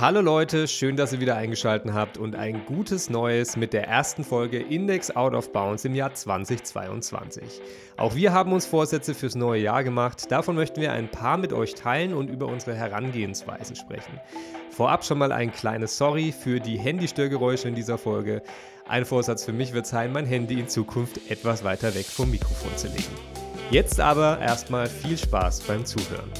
[0.00, 4.22] Hallo Leute, schön, dass ihr wieder eingeschaltet habt und ein gutes Neues mit der ersten
[4.22, 7.60] Folge Index Out of Bounds im Jahr 2022.
[7.96, 10.30] Auch wir haben uns Vorsätze fürs neue Jahr gemacht.
[10.30, 14.20] Davon möchten wir ein paar mit euch teilen und über unsere Herangehensweisen sprechen.
[14.70, 18.42] Vorab schon mal ein kleines Sorry für die Handystörgeräusche in dieser Folge.
[18.86, 22.76] Ein Vorsatz für mich wird sein, mein Handy in Zukunft etwas weiter weg vom Mikrofon
[22.76, 23.16] zu legen.
[23.72, 26.30] Jetzt aber erstmal viel Spaß beim Zuhören.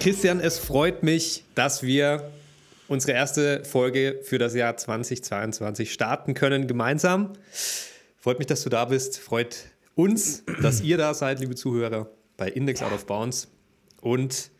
[0.00, 2.30] Christian, es freut mich, dass wir
[2.86, 7.32] unsere erste Folge für das Jahr 2022 starten können gemeinsam.
[8.16, 9.18] Freut mich, dass du da bist.
[9.18, 13.48] Freut uns, dass ihr da seid, liebe Zuhörer, bei Index Out of Bounds.
[14.00, 14.50] Und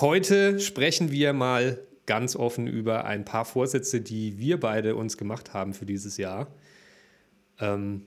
[0.00, 5.54] heute sprechen wir mal ganz offen über ein paar Vorsätze, die wir beide uns gemacht
[5.54, 6.48] haben für dieses Jahr.
[7.60, 8.02] Ähm,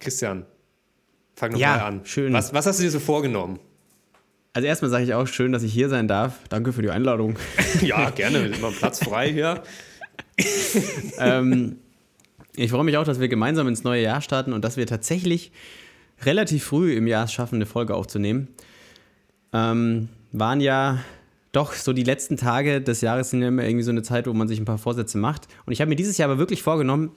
[0.00, 0.46] Christian,
[1.34, 2.00] fang doch Ja, mal an.
[2.04, 2.32] schön.
[2.32, 3.58] Was, was hast du dir so vorgenommen?
[4.56, 6.38] Also erstmal sage ich auch schön, dass ich hier sein darf.
[6.48, 7.36] Danke für die Einladung.
[7.82, 9.62] ja, gerne, immer Platz frei hier.
[11.18, 11.76] ähm,
[12.54, 15.52] ich freue mich auch, dass wir gemeinsam ins neue Jahr starten und dass wir tatsächlich
[16.24, 18.48] relativ früh im Jahr es schaffen, eine Folge aufzunehmen.
[19.52, 21.00] Ähm, waren ja
[21.52, 24.32] doch so die letzten Tage des Jahres sind ja immer irgendwie so eine Zeit, wo
[24.32, 25.48] man sich ein paar Vorsätze macht.
[25.66, 27.10] Und ich habe mir dieses Jahr aber wirklich vorgenommen,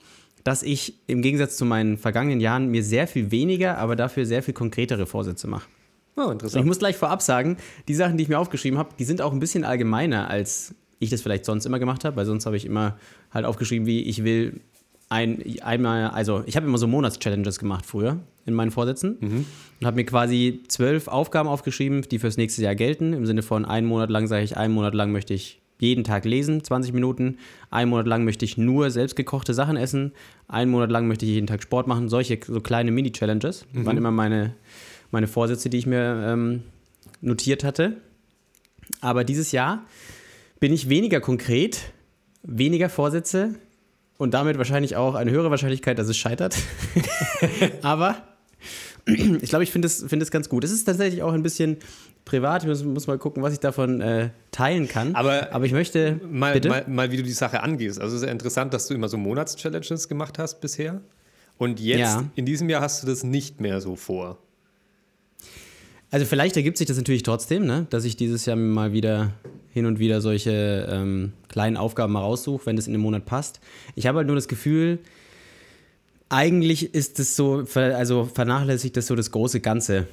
[0.44, 4.42] dass ich im Gegensatz zu meinen vergangenen Jahren mir sehr viel weniger, aber dafür sehr
[4.42, 5.64] viel konkretere Vorsätze mache.
[6.20, 6.62] Oh, Und interessant.
[6.62, 7.56] ich muss gleich vorab sagen,
[7.88, 11.08] die Sachen, die ich mir aufgeschrieben habe, die sind auch ein bisschen allgemeiner, als ich
[11.10, 12.98] das vielleicht sonst immer gemacht habe, weil sonst habe ich immer
[13.32, 14.60] halt aufgeschrieben, wie ich will
[15.08, 19.16] ein, einmal, also ich habe immer so Monatschallenges gemacht früher in meinen Vorsätzen
[19.80, 23.12] und habe mir quasi zwölf Aufgaben aufgeschrieben, die fürs nächste Jahr gelten.
[23.12, 26.26] Im Sinne von einen Monat lang sage ich, einen Monat lang möchte ich jeden Tag
[26.26, 27.38] lesen, 20 Minuten.
[27.70, 30.12] Einen Monat lang möchte ich nur selbstgekochte Sachen essen.
[30.46, 32.08] Einen Monat lang möchte ich jeden Tag Sport machen.
[32.08, 34.54] Solche so kleine Mini-Challenges waren immer meine,
[35.10, 36.62] meine Vorsätze, die ich mir ähm,
[37.20, 37.96] notiert hatte.
[39.00, 39.84] Aber dieses Jahr
[40.58, 41.92] bin ich weniger konkret,
[42.42, 43.54] weniger Vorsätze
[44.18, 46.56] und damit wahrscheinlich auch eine höhere Wahrscheinlichkeit, dass es scheitert.
[47.82, 48.16] Aber
[49.06, 50.62] ich glaube, ich finde es find ganz gut.
[50.64, 51.78] Es ist tatsächlich auch ein bisschen
[52.24, 52.62] privat.
[52.62, 55.14] Ich muss, muss mal gucken, was ich davon äh, teilen kann.
[55.14, 56.20] Aber- Aber ich möchte.
[56.30, 56.68] Mal, bitte?
[56.68, 57.98] mal, mal, wie du die Sache angehst.
[58.00, 61.00] Also es ist ja interessant, dass du immer so Monatschallenges gemacht hast bisher.
[61.56, 62.24] Und jetzt, Ja.
[62.36, 64.38] in diesem Jahr, hast du das nicht mehr so vor.
[66.10, 67.86] Also vielleicht ergibt sich das natürlich trotzdem, ne?
[67.90, 69.32] dass ich dieses Jahr mal wieder
[69.72, 73.60] hin und wieder solche ähm, kleinen Aufgaben mal raussuche, wenn das in den Monat passt.
[73.94, 74.98] Ich habe halt nur das Gefühl,
[76.28, 80.06] eigentlich ist es so, also vernachlässigt das so das große Ganze.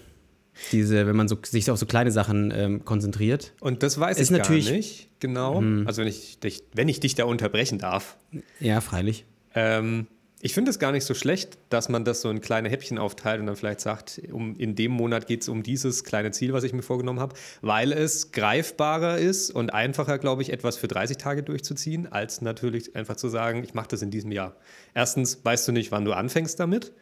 [0.72, 3.54] Diese, wenn man so, sich auf so kleine Sachen ähm, konzentriert.
[3.60, 5.62] Und das weiß Ist ich natürlich- gar nicht genau.
[5.86, 8.18] Also wenn ich, dich, wenn ich dich da unterbrechen darf.
[8.60, 9.26] Ja, freilich.
[9.54, 10.08] Ähm,
[10.40, 13.40] ich finde es gar nicht so schlecht, dass man das so in kleine Häppchen aufteilt
[13.40, 16.64] und dann vielleicht sagt, um, in dem Monat geht es um dieses kleine Ziel, was
[16.64, 21.18] ich mir vorgenommen habe, weil es greifbarer ist und einfacher, glaube ich, etwas für 30
[21.18, 24.56] Tage durchzuziehen, als natürlich einfach zu sagen, ich mache das in diesem Jahr.
[24.94, 26.94] Erstens weißt du nicht, wann du anfängst damit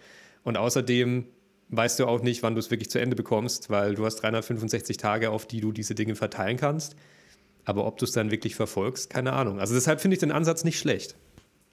[0.44, 1.26] und außerdem
[1.70, 4.96] weißt du auch nicht, wann du es wirklich zu Ende bekommst, weil du hast 365
[4.96, 6.96] Tage, auf die du diese Dinge verteilen kannst.
[7.66, 9.60] Aber ob du es dann wirklich verfolgst, keine Ahnung.
[9.60, 11.18] Also deshalb finde ich den Ansatz nicht schlecht.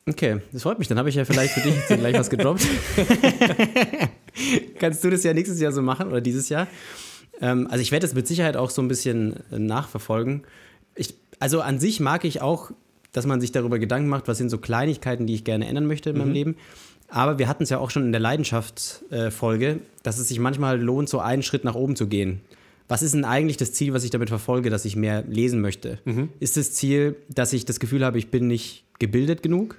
[0.08, 0.88] Okay, das freut mich.
[0.88, 2.66] Dann habe ich ja vielleicht für dich jetzt gleich was gedroppt.
[4.78, 6.66] Kannst du das ja nächstes Jahr so machen oder dieses Jahr?
[7.40, 10.42] Ähm, also ich werde das mit Sicherheit auch so ein bisschen äh, nachverfolgen.
[10.96, 12.72] Ich, also an sich mag ich auch,
[13.12, 16.10] dass man sich darüber Gedanken macht, was sind so Kleinigkeiten, die ich gerne ändern möchte
[16.10, 16.56] in meinem Leben.
[17.08, 21.10] Aber wir hatten es ja auch schon in der Leidenschaftsfolge, dass es sich manchmal lohnt,
[21.10, 22.40] so einen Schritt nach oben zu gehen.
[22.88, 25.98] Was ist denn eigentlich das Ziel, was ich damit verfolge, dass ich mehr lesen möchte?
[26.40, 29.76] Ist das Ziel, dass ich das Gefühl habe, ich bin nicht gebildet genug?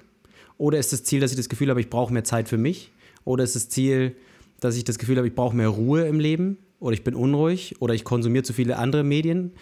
[0.58, 2.92] Oder ist das Ziel, dass ich das Gefühl habe, ich brauche mehr Zeit für mich?
[3.24, 4.16] Oder ist das Ziel,
[4.60, 6.58] dass ich das Gefühl habe, ich brauche mehr Ruhe im Leben?
[6.80, 7.76] Oder ich bin unruhig?
[7.80, 9.52] Oder ich konsumiere zu viele andere Medien?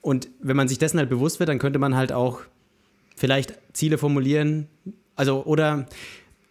[0.00, 2.40] Und wenn man sich dessen halt bewusst wird, dann könnte man halt auch
[3.16, 4.66] vielleicht Ziele formulieren.
[5.14, 5.86] Also, oder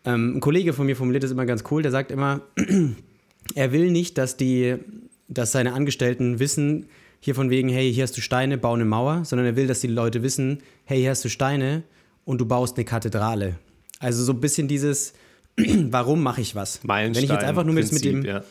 [0.05, 2.41] ähm, ein Kollege von mir formuliert das immer ganz cool, der sagt immer,
[3.55, 4.75] er will nicht, dass die,
[5.27, 6.87] dass seine Angestellten wissen,
[7.19, 9.81] hier von wegen, hey, hier hast du Steine, bau eine Mauer, sondern er will, dass
[9.81, 11.83] die Leute wissen, hey, hier hast du Steine
[12.25, 13.59] und du baust eine Kathedrale.
[14.01, 15.13] Also so ein bisschen dieses,
[15.57, 16.79] warum mache ich was?
[16.83, 18.43] Wenn ich jetzt einfach nur mit, mit dem, ja.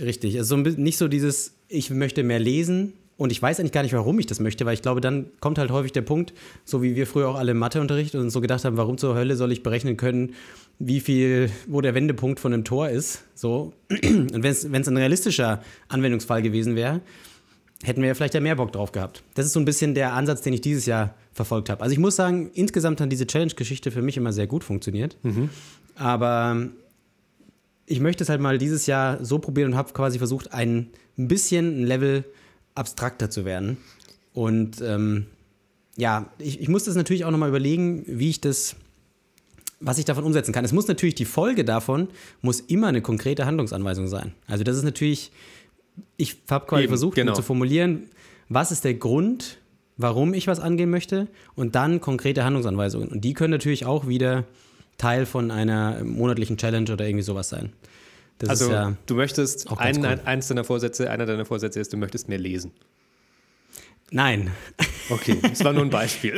[0.00, 3.92] Richtig, also nicht so dieses, ich möchte mehr lesen und ich weiß eigentlich gar nicht,
[3.92, 6.32] warum ich das möchte, weil ich glaube, dann kommt halt häufig der Punkt,
[6.64, 9.14] so wie wir früher auch alle im Matheunterricht und uns so gedacht haben, warum zur
[9.14, 10.34] Hölle soll ich berechnen können,
[10.78, 13.24] wie viel, wo der Wendepunkt von einem Tor ist.
[13.34, 13.74] So.
[13.90, 17.02] Und wenn es ein realistischer Anwendungsfall gewesen wäre,
[17.82, 19.22] hätten wir ja vielleicht ja mehr Bock drauf gehabt.
[19.34, 21.82] Das ist so ein bisschen der Ansatz, den ich dieses Jahr verfolgt habe.
[21.82, 25.16] Also ich muss sagen, insgesamt hat diese Challenge-Geschichte für mich immer sehr gut funktioniert.
[25.96, 26.68] Aber
[27.86, 31.82] ich möchte es halt mal dieses Jahr so probieren und habe quasi versucht, ein bisschen
[31.82, 32.24] ein Level
[32.74, 33.76] abstrakter zu werden.
[34.32, 35.26] Und ähm,
[35.96, 38.76] ja, ich, ich muss das natürlich auch nochmal überlegen, wie ich das,
[39.80, 40.64] was ich davon umsetzen kann.
[40.64, 42.08] Es muss natürlich die Folge davon,
[42.40, 44.32] muss immer eine konkrete Handlungsanweisung sein.
[44.46, 45.32] Also das ist natürlich,
[46.16, 47.34] ich habe quasi Eben, versucht genau.
[47.34, 48.08] zu formulieren,
[48.48, 49.58] was ist der Grund,
[49.96, 53.08] warum ich was angehen möchte und dann konkrete Handlungsanweisungen.
[53.08, 54.44] Und die können natürlich auch wieder
[54.98, 57.72] Teil von einer monatlichen Challenge oder irgendwie sowas sein.
[58.38, 60.20] Das also ja du möchtest, ein, cool.
[60.24, 62.72] eins deiner Vorsätze, einer deiner Vorsätze ist, du möchtest mehr lesen.
[64.12, 64.50] Nein.
[65.08, 66.34] Okay, das war nur ein Beispiel.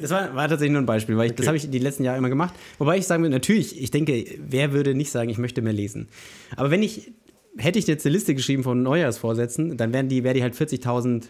[0.00, 1.38] das war, war tatsächlich nur ein Beispiel, weil ich, okay.
[1.38, 2.54] das habe ich die letzten Jahre immer gemacht.
[2.78, 6.08] Wobei ich sagen würde, natürlich, ich denke, wer würde nicht sagen, ich möchte mehr lesen.
[6.54, 7.12] Aber wenn ich,
[7.56, 11.24] hätte ich jetzt eine Liste geschrieben von Neujahrsvorsätzen, dann wären die, wäre die halt 40.000,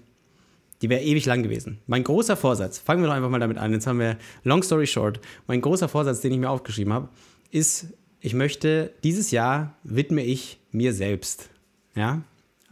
[0.80, 1.78] die wäre ewig lang gewesen.
[1.86, 4.86] Mein großer Vorsatz, fangen wir doch einfach mal damit an, jetzt haben wir, long story
[4.86, 7.08] short, mein großer Vorsatz, den ich mir aufgeschrieben habe,
[7.50, 7.86] ist,
[8.20, 11.50] ich möchte, dieses Jahr widme ich mir selbst.
[11.94, 12.22] Ja,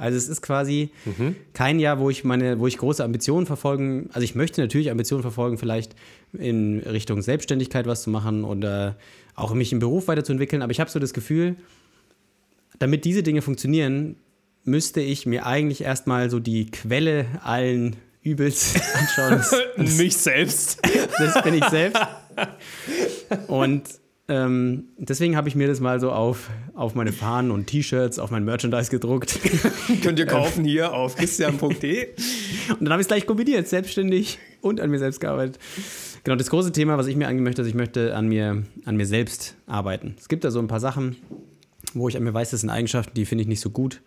[0.01, 1.37] also es ist quasi mhm.
[1.53, 4.09] kein Jahr, wo ich meine, wo ich große Ambitionen verfolgen.
[4.15, 5.95] Also ich möchte natürlich Ambitionen verfolgen, vielleicht
[6.33, 8.97] in Richtung Selbstständigkeit was zu machen oder
[9.35, 10.63] auch mich im Beruf weiterzuentwickeln.
[10.63, 11.57] Aber ich habe so das Gefühl,
[12.81, 14.17] damit diese Dinge funktionieren,
[14.65, 19.39] müsste ich mir eigentlich erstmal so die Quelle allen Übels anschauen.
[19.39, 20.81] Das, das, Mich selbst.
[21.19, 22.03] Das bin ich selbst.
[23.47, 23.83] Und
[24.29, 28.31] ähm, deswegen habe ich mir das mal so auf, auf meine Fahnen und T-Shirts, auf
[28.31, 29.39] mein Merchandise gedruckt.
[30.03, 32.09] Könnt ihr kaufen hier auf christian.de.
[32.71, 35.59] und dann habe ich es gleich kombiniert, selbstständig und an mir selbst gearbeitet.
[36.25, 38.97] Genau, das große Thema, was ich mir angehen möchte, ist, ich möchte an mir, an
[38.97, 40.15] mir selbst arbeiten.
[40.19, 41.17] Es gibt da so ein paar Sachen,
[41.95, 44.01] wo ich an mir weiß, das sind Eigenschaften, die finde ich nicht so gut.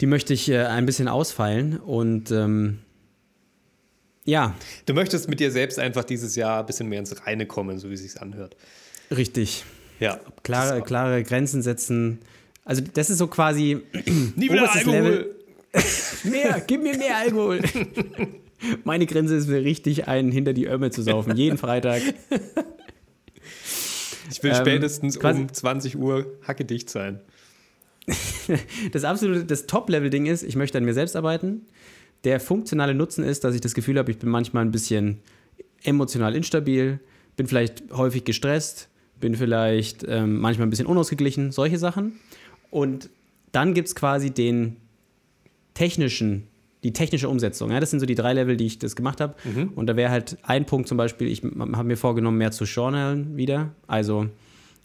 [0.00, 2.80] Die möchte ich äh, ein bisschen ausfeilen und ähm,
[4.24, 4.54] ja.
[4.84, 7.88] Du möchtest mit dir selbst einfach dieses Jahr ein bisschen mehr ins Reine kommen, so
[7.88, 8.56] wie es sich anhört.
[9.10, 9.64] Richtig.
[10.00, 10.20] Ja.
[10.42, 12.18] Klare, klare Grenzen setzen.
[12.64, 13.82] Also, das ist so quasi.
[14.36, 14.94] Nie wieder Alkohol.
[14.94, 15.36] Level.
[16.24, 17.60] mehr, gib mir mehr Alkohol.
[18.84, 22.02] Meine Grenze ist mir richtig, einen hinter die Ömme zu saufen, jeden Freitag.
[24.30, 27.20] Ich will ähm, spätestens um 20 Uhr hackedicht sein.
[28.92, 31.62] das absolute, das Top-Level-Ding ist, ich möchte an mir selbst arbeiten.
[32.24, 35.20] Der funktionale Nutzen ist, dass ich das Gefühl habe, ich bin manchmal ein bisschen
[35.82, 37.00] emotional instabil,
[37.36, 38.88] bin vielleicht häufig gestresst,
[39.20, 42.20] bin vielleicht ähm, manchmal ein bisschen unausgeglichen, solche Sachen.
[42.70, 43.10] Und
[43.52, 44.76] dann gibt es quasi den
[45.74, 46.48] technischen,
[46.84, 47.70] die technische Umsetzung.
[47.70, 49.34] Ja, das sind so die drei Level, die ich das gemacht habe.
[49.44, 49.72] Mhm.
[49.74, 53.36] Und da wäre halt ein Punkt zum Beispiel, ich habe mir vorgenommen, mehr zu journalen
[53.36, 53.72] wieder.
[53.86, 54.28] Also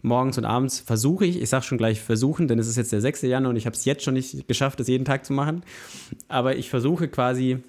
[0.01, 3.01] morgens und abends versuche ich, ich sage schon gleich versuchen, denn es ist jetzt der
[3.01, 3.23] 6.
[3.23, 5.63] Januar und ich habe es jetzt schon nicht geschafft, das jeden Tag zu machen.
[6.27, 7.59] Aber ich versuche quasi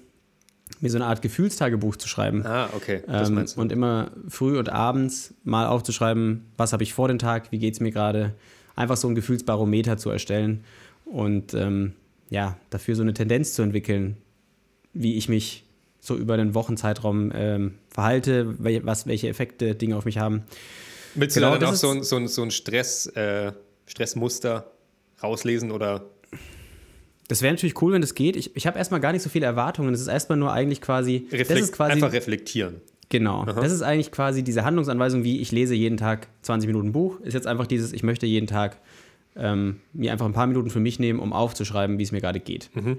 [0.79, 2.45] mir so eine Art Gefühlstagebuch zu schreiben.
[2.45, 3.03] Ah, okay.
[3.07, 3.61] Das ähm, meinst du.
[3.61, 7.75] Und immer früh und abends mal aufzuschreiben, was habe ich vor den Tag, wie geht
[7.75, 8.33] es mir gerade.
[8.75, 10.63] Einfach so ein Gefühlsbarometer zu erstellen
[11.05, 11.93] und ähm,
[12.29, 14.17] ja, dafür so eine Tendenz zu entwickeln,
[14.93, 15.65] wie ich mich
[15.99, 18.55] so über den Wochenzeitraum ähm, verhalte,
[18.85, 20.43] was, welche Effekte Dinge auf mich haben.
[21.15, 23.53] Willst genau, du dann auch so ein, so ein, so ein Stress, äh,
[23.85, 24.71] Stressmuster
[25.21, 26.05] rauslesen oder
[27.27, 28.35] das wäre natürlich cool, wenn das geht.
[28.35, 29.93] Ich, ich habe erstmal gar nicht so viele Erwartungen.
[29.93, 31.27] Es ist erstmal nur eigentlich quasi.
[31.31, 32.81] Reflekt, das ist quasi einfach reflektieren.
[33.09, 33.43] Genau.
[33.43, 33.53] Aha.
[33.53, 37.19] Das ist eigentlich quasi diese Handlungsanweisung, wie ich lese jeden Tag 20 Minuten Buch.
[37.21, 38.77] Ist jetzt einfach dieses, ich möchte jeden Tag
[39.35, 42.39] ähm, mir einfach ein paar Minuten für mich nehmen, um aufzuschreiben, wie es mir gerade
[42.39, 42.69] geht.
[42.73, 42.97] Mhm.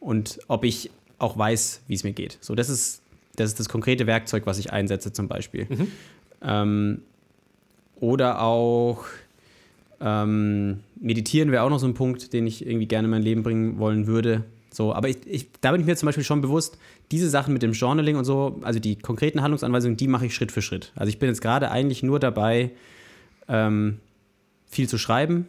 [0.00, 2.38] Und ob ich auch weiß, wie es mir geht.
[2.40, 3.02] So, das ist,
[3.36, 5.66] das ist das konkrete Werkzeug, was ich einsetze, zum Beispiel.
[5.68, 5.88] Mhm.
[6.42, 7.02] Ähm,
[8.00, 9.04] oder auch
[10.00, 13.42] ähm, meditieren wäre auch noch so ein Punkt, den ich irgendwie gerne in mein Leben
[13.42, 14.44] bringen wollen würde.
[14.70, 16.78] So, aber ich, ich, da bin ich mir zum Beispiel schon bewusst,
[17.12, 20.50] diese Sachen mit dem Journaling und so, also die konkreten Handlungsanweisungen, die mache ich Schritt
[20.50, 20.92] für Schritt.
[20.96, 22.72] Also ich bin jetzt gerade eigentlich nur dabei,
[23.48, 23.98] ähm,
[24.66, 25.46] viel zu schreiben.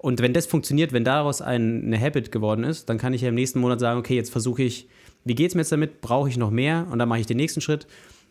[0.00, 3.28] Und wenn das funktioniert, wenn daraus ein, eine Habit geworden ist, dann kann ich ja
[3.28, 4.88] im nächsten Monat sagen, okay, jetzt versuche ich,
[5.26, 6.00] wie geht es mir jetzt damit?
[6.00, 6.86] Brauche ich noch mehr?
[6.90, 7.86] Und dann mache ich den nächsten Schritt.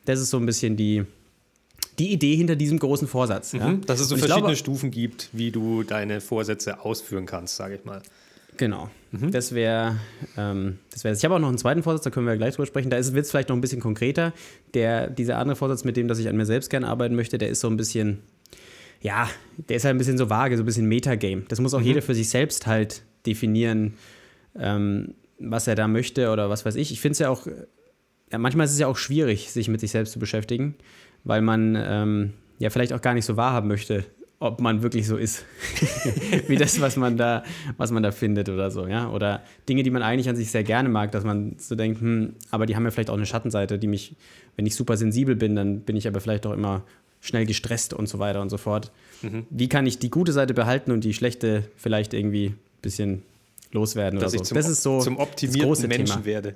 [0.05, 1.03] Das ist so ein bisschen die,
[1.99, 3.53] die Idee hinter diesem großen Vorsatz.
[3.53, 3.73] Mhm, ja?
[3.85, 7.85] Dass es so verschiedene glaube, Stufen gibt, wie du deine Vorsätze ausführen kannst, sage ich
[7.85, 8.01] mal.
[8.57, 8.89] Genau.
[9.11, 9.31] Mhm.
[9.31, 9.97] Das wäre
[10.37, 11.03] ähm, das.
[11.03, 12.89] Wär, ich habe auch noch einen zweiten Vorsatz, da können wir gleich drüber sprechen.
[12.89, 14.33] Da wird es vielleicht noch ein bisschen konkreter.
[14.73, 17.49] Der, dieser andere Vorsatz, mit dem, dass ich an mir selbst gerne arbeiten möchte, der
[17.49, 18.19] ist so ein bisschen,
[19.01, 21.43] ja, der ist halt ein bisschen so vage, so ein bisschen Metagame.
[21.47, 21.85] Das muss auch mhm.
[21.85, 23.93] jeder für sich selbst halt definieren,
[24.57, 26.91] ähm, was er da möchte oder was weiß ich.
[26.91, 27.47] Ich finde es ja auch,
[28.31, 30.75] ja, manchmal ist es ja auch schwierig, sich mit sich selbst zu beschäftigen
[31.23, 34.05] weil man ähm, ja vielleicht auch gar nicht so wahrhaben möchte,
[34.39, 35.45] ob man wirklich so ist,
[36.47, 37.43] wie das, was man da,
[37.77, 39.09] was man da findet oder so, ja.
[39.09, 42.35] Oder Dinge, die man eigentlich an sich sehr gerne mag, dass man so denkt, hm,
[42.49, 44.15] aber die haben ja vielleicht auch eine Schattenseite, die mich,
[44.55, 46.83] wenn ich super sensibel bin, dann bin ich aber vielleicht auch immer
[47.21, 48.91] schnell gestresst und so weiter und so fort.
[49.21, 49.45] Mhm.
[49.49, 53.23] Wie kann ich die gute Seite behalten und die schlechte vielleicht irgendwie ein bisschen
[53.71, 54.49] loswerden Dass oder so?
[54.49, 56.25] Zum, das ist so zum optimierten Menschen Thema.
[56.25, 56.55] werde.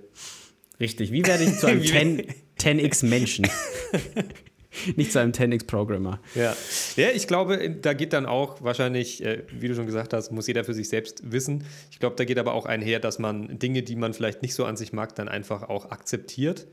[0.79, 1.11] Richtig.
[1.11, 2.23] Wie werde ich zu einem 10,
[2.59, 3.47] 10x Menschen?
[4.95, 6.19] Nicht zu einem 10x-Programmer.
[6.33, 6.55] Ja.
[6.95, 10.47] ja, ich glaube, da geht dann auch wahrscheinlich, äh, wie du schon gesagt hast, muss
[10.47, 11.63] jeder für sich selbst wissen.
[11.91, 14.65] Ich glaube, da geht aber auch einher, dass man Dinge, die man vielleicht nicht so
[14.65, 16.65] an sich mag, dann einfach auch akzeptiert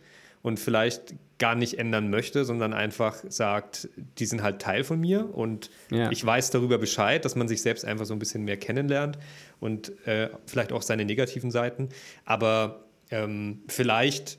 [0.42, 5.34] und vielleicht gar nicht ändern möchte, sondern einfach sagt, die sind halt Teil von mir
[5.34, 6.10] und ja.
[6.10, 9.18] ich weiß darüber Bescheid, dass man sich selbst einfach so ein bisschen mehr kennenlernt
[9.58, 11.88] und äh, vielleicht auch seine negativen Seiten.
[12.26, 14.38] Aber ähm, vielleicht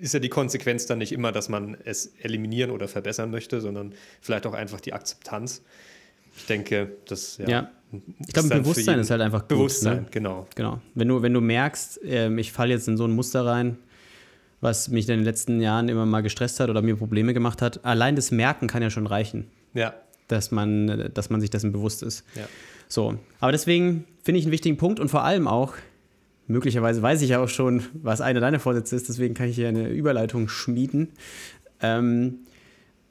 [0.00, 3.94] ist ja die Konsequenz dann nicht immer, dass man es eliminieren oder verbessern möchte, sondern
[4.20, 5.62] vielleicht auch einfach die Akzeptanz.
[6.36, 7.48] Ich denke, das ja.
[7.48, 7.70] ja.
[8.26, 9.48] Ich glaube, Bewusstsein ist halt einfach gut.
[9.48, 10.06] Bewusstsein, ne?
[10.10, 10.46] genau.
[10.54, 10.80] Genau.
[10.94, 13.78] Wenn du, wenn du merkst, äh, ich falle jetzt in so ein Muster rein,
[14.60, 17.84] was mich in den letzten Jahren immer mal gestresst hat oder mir Probleme gemacht hat,
[17.84, 19.46] allein das Merken kann ja schon reichen.
[19.74, 19.94] Ja.
[20.26, 22.24] Dass man, dass man sich dessen bewusst ist.
[22.34, 22.48] Ja.
[22.88, 23.18] So.
[23.40, 25.74] Aber deswegen finde ich einen wichtigen Punkt und vor allem auch,
[26.46, 29.68] möglicherweise weiß ich ja auch schon, was einer deiner Vorsätze ist, deswegen kann ich hier
[29.68, 31.10] eine Überleitung schmieden.
[31.80, 32.40] Ähm,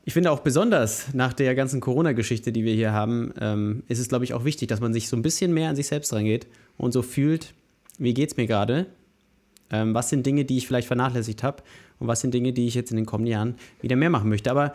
[0.03, 4.09] ich finde auch besonders nach der ganzen Corona-Geschichte, die wir hier haben, ähm, ist es,
[4.09, 6.47] glaube ich, auch wichtig, dass man sich so ein bisschen mehr an sich selbst rangeht
[6.77, 7.53] und so fühlt,
[7.97, 8.85] wie geht es mir gerade?
[9.71, 11.63] Ähm, was sind Dinge, die ich vielleicht vernachlässigt habe?
[11.99, 14.51] Und was sind Dinge, die ich jetzt in den kommenden Jahren wieder mehr machen möchte?
[14.51, 14.73] Aber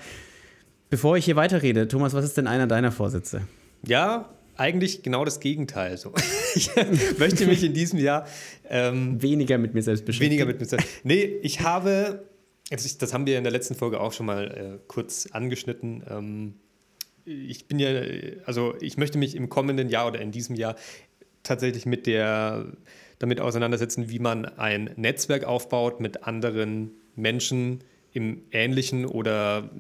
[0.91, 3.43] bevor ich hier weiterrede, Thomas, was ist denn einer deiner Vorsätze?
[3.87, 5.97] Ja, eigentlich genau das Gegenteil.
[5.97, 6.13] So.
[6.55, 6.69] Ich
[7.19, 8.27] möchte mich in diesem Jahr
[8.69, 10.33] ähm, weniger mit mir selbst beschäftigen.
[10.33, 10.87] Weniger mit mir selbst.
[11.03, 12.27] Nee, ich habe,
[12.69, 16.05] das haben wir in der letzten Folge auch schon mal äh, kurz angeschnitten.
[16.11, 16.55] Ähm,
[17.25, 17.89] ich bin ja,
[18.45, 20.77] also ich möchte mich im kommenden Jahr oder in diesem Jahr
[21.43, 22.67] tatsächlich mit der,
[23.23, 29.71] damit auseinandersetzen, wie man ein Netzwerk aufbaut mit anderen Menschen im ähnlichen oder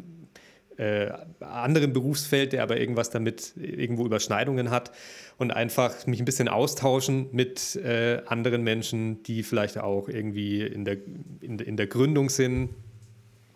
[0.78, 4.92] äh, anderen Berufsfeld, der aber irgendwas damit irgendwo Überschneidungen hat
[5.38, 10.84] und einfach mich ein bisschen austauschen mit äh, anderen Menschen, die vielleicht auch irgendwie in
[10.84, 10.96] der,
[11.40, 12.70] in, in der Gründung sind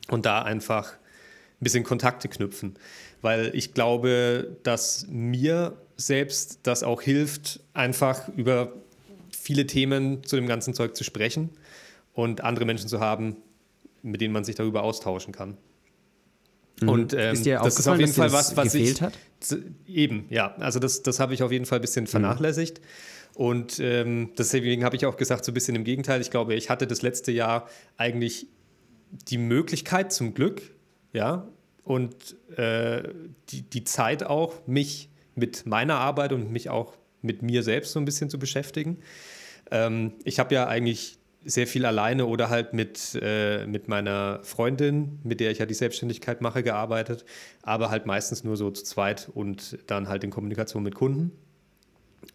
[0.08, 2.74] und da einfach ein bisschen Kontakte knüpfen.
[3.22, 8.74] Weil ich glaube, dass mir selbst das auch hilft, einfach über
[9.46, 11.50] viele Themen zu dem ganzen Zeug zu sprechen
[12.14, 13.36] und andere Menschen zu haben,
[14.02, 15.56] mit denen man sich darüber austauschen kann.
[16.80, 16.88] Mhm.
[16.88, 19.16] Und ähm, ist dir das ist auf jeden Fall was, was gefehlt ich, hat?
[19.86, 20.56] Eben, ja.
[20.56, 22.08] Also das, das habe ich auf jeden Fall ein bisschen mhm.
[22.08, 22.80] vernachlässigt.
[22.80, 23.40] Mhm.
[23.40, 26.20] Und ähm, deswegen habe ich auch gesagt, so ein bisschen im Gegenteil.
[26.20, 28.48] Ich glaube, ich hatte das letzte Jahr eigentlich
[29.28, 30.62] die Möglichkeit zum Glück,
[31.12, 31.46] ja,
[31.84, 33.04] und äh,
[33.50, 38.00] die, die Zeit auch, mich mit meiner Arbeit und mich auch mit mir selbst so
[38.00, 38.98] ein bisschen zu beschäftigen.
[39.70, 45.20] Ähm, ich habe ja eigentlich sehr viel alleine oder halt mit, äh, mit meiner Freundin,
[45.22, 47.24] mit der ich ja die Selbstständigkeit mache, gearbeitet,
[47.62, 51.30] aber halt meistens nur so zu zweit und dann halt in Kommunikation mit Kunden.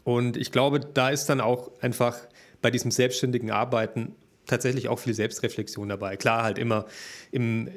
[0.05, 2.17] Und ich glaube, da ist dann auch einfach
[2.61, 6.15] bei diesem selbstständigen Arbeiten tatsächlich auch viel Selbstreflexion dabei.
[6.15, 6.85] Klar, halt immer
[7.31, 7.69] im,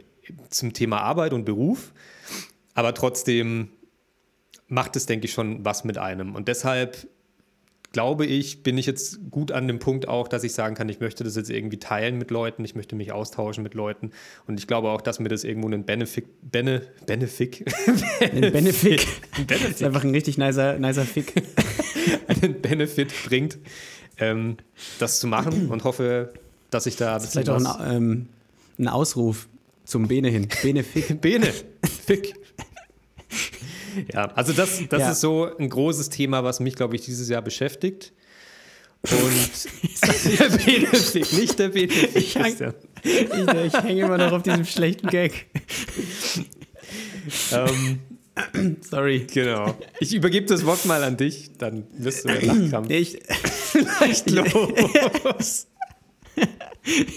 [0.50, 1.92] zum Thema Arbeit und Beruf,
[2.74, 3.70] aber trotzdem
[4.68, 6.36] macht es, denke ich, schon was mit einem.
[6.36, 7.08] Und deshalb
[7.94, 10.98] glaube ich, bin ich jetzt gut an dem Punkt auch, dass ich sagen kann, ich
[10.98, 14.10] möchte das jetzt irgendwie teilen mit Leuten, ich möchte mich austauschen mit Leuten
[14.48, 17.64] und ich glaube auch, dass mir das irgendwo einen Benefit, Bene, Benefit,
[18.20, 19.06] ein Benefit,
[19.46, 21.34] das ist einfach ein richtig nicer, nicer Fick,
[22.26, 23.58] einen Benefit bringt,
[24.18, 24.56] ähm,
[24.98, 26.34] das zu machen und hoffe,
[26.70, 28.28] dass ich da ein bisschen Vielleicht auch ein, ähm,
[28.76, 29.46] ein Ausruf
[29.84, 30.48] zum Bene hin.
[30.62, 31.20] Benefit.
[31.20, 31.46] Bene.
[32.06, 32.34] Fick.
[34.12, 35.10] Ja, also das, das ja.
[35.10, 38.12] ist so ein großes Thema, was mich, glaube ich, dieses Jahr beschäftigt.
[39.02, 39.12] Und
[40.38, 42.16] der Benefik, nicht der Benefik.
[42.16, 42.60] Ich, ich,
[43.66, 45.46] ich hänge immer noch auf diesem schlechten Gag.
[47.52, 48.00] ähm,
[48.80, 49.26] Sorry.
[49.32, 49.76] Genau.
[50.00, 55.68] Ich übergebe das Wort mal an dich, dann wirst du den Lachkampf ich, vielleicht los.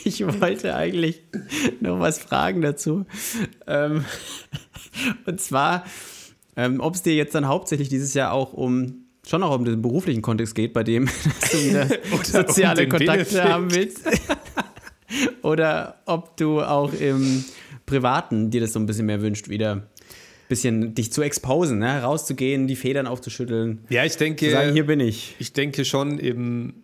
[0.05, 1.23] Ich wollte eigentlich
[1.81, 3.05] noch was fragen dazu.
[3.65, 4.05] Ähm,
[5.25, 5.83] und zwar
[6.57, 9.81] ähm, Ob es dir jetzt dann hauptsächlich dieses Jahr auch um schon auch um den
[9.81, 11.05] beruflichen Kontext geht, bei dem
[11.41, 11.87] dass du wieder
[12.23, 13.43] soziale um Kontakte Benefit.
[13.43, 14.01] haben willst.
[15.41, 17.45] Oder ob du auch im
[17.85, 19.87] Privaten dir das so ein bisschen mehr wünscht, wieder ein
[20.49, 22.01] bisschen dich zu exposen, ne?
[22.01, 23.85] rauszugehen, die Federn aufzuschütteln.
[23.89, 24.49] Ja, ich denke.
[24.49, 25.35] sagen, hier bin ich.
[25.39, 26.83] Ich denke schon im,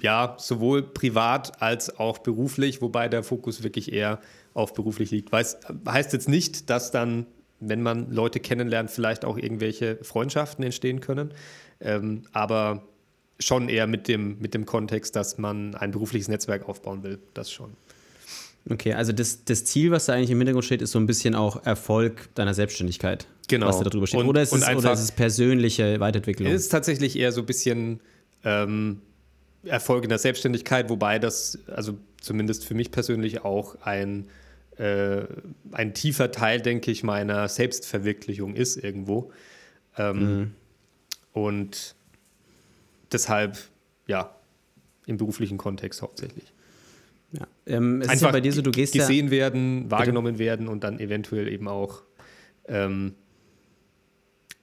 [0.00, 4.20] ja, sowohl privat als auch beruflich, wobei der Fokus wirklich eher
[4.54, 5.32] auf beruflich liegt.
[5.32, 7.26] Weiß, heißt jetzt nicht, dass dann
[7.68, 11.32] wenn man Leute kennenlernt, vielleicht auch irgendwelche Freundschaften entstehen können.
[11.80, 12.86] Ähm, aber
[13.40, 17.18] schon eher mit dem, mit dem Kontext, dass man ein berufliches Netzwerk aufbauen will.
[17.34, 17.76] Das schon.
[18.70, 21.34] Okay, also das, das Ziel, was da eigentlich im Hintergrund steht, ist so ein bisschen
[21.34, 23.26] auch Erfolg deiner Selbstständigkeit.
[23.48, 23.66] Genau.
[23.66, 24.20] Was da drüber steht.
[24.20, 26.50] Und- oder, ist es, einfach- oder ist es persönliche Weiterentwicklung?
[26.50, 28.00] Es ist tatsächlich eher so ein bisschen
[28.42, 29.02] ähm,
[29.64, 34.28] Erfolg in der Selbstständigkeit, wobei das, also zumindest für mich persönlich auch ein,
[34.78, 35.26] äh,
[35.72, 39.32] ein tiefer Teil, denke ich, meiner Selbstverwirklichung ist irgendwo.
[39.96, 40.54] Ähm,
[41.32, 41.96] Und
[43.12, 43.58] deshalb,
[44.06, 44.34] ja,
[45.06, 46.52] im beruflichen Kontext hauptsächlich.
[47.32, 47.46] ja.
[47.66, 49.02] ähm, es ist ja bei dir so, du gehst ja.
[49.02, 52.02] gesehen werden, wahrgenommen werden und dann eventuell eben auch
[52.68, 53.14] ähm,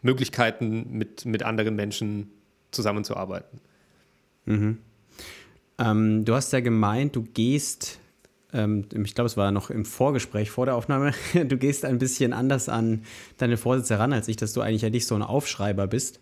[0.02, 2.32] Möglichkeiten mit, mit anderen Menschen
[2.72, 3.60] zusammenzuarbeiten.
[5.78, 8.00] Ähm, du hast ja gemeint, du gehst,
[8.54, 12.34] ähm, ich glaube, es war noch im Vorgespräch vor der Aufnahme, du gehst ein bisschen
[12.34, 13.04] anders an
[13.38, 16.20] deine Vorsätze ran als ich, dass du eigentlich ja nicht so ein Aufschreiber bist,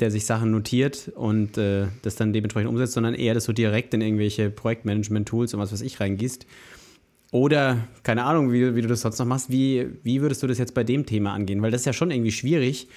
[0.00, 3.94] der sich Sachen notiert und äh, das dann dementsprechend umsetzt, sondern eher, dass du direkt
[3.94, 6.46] in irgendwelche Projektmanagement-Tools und was weiß ich reingehst.
[7.32, 10.58] Oder, keine Ahnung, wie, wie du das sonst noch machst, wie, wie würdest du das
[10.58, 11.60] jetzt bei dem Thema angehen?
[11.60, 12.88] Weil das ist ja schon irgendwie schwierig,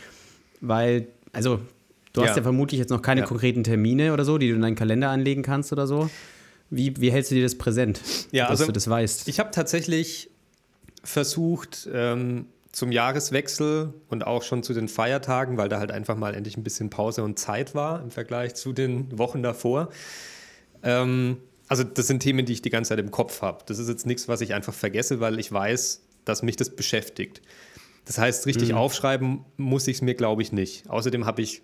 [0.62, 1.60] weil, also,
[2.14, 2.36] du hast Ja.
[2.38, 3.28] ja vermutlich jetzt noch keine Ja.
[3.28, 6.10] konkreten Termine oder so, die du in deinen Kalender anlegen kannst oder so.
[6.70, 9.28] Wie, wie hältst du dir das präsent, Ja, dass also du das weißt?
[9.28, 10.30] Ich habe tatsächlich
[11.04, 16.36] versucht, ähm, zum Jahreswechsel und auch schon zu den Feiertagen, weil da halt einfach mal
[16.36, 19.90] endlich ein bisschen Pause und Zeit war im Vergleich zu den Wochen davor.
[20.84, 23.64] Ähm, also das sind Themen, die ich die ganze Zeit im Kopf habe.
[23.66, 27.42] Das ist jetzt nichts, was ich einfach vergesse, weil ich weiß, dass mich das beschäftigt.
[28.06, 30.90] Das heißt, richtig aufschreiben muss ich es mir, glaube ich, nicht.
[30.90, 31.62] Außerdem habe ich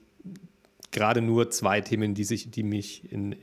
[0.95, 3.35] gerade nur zwei Themen, die sich, die mich in,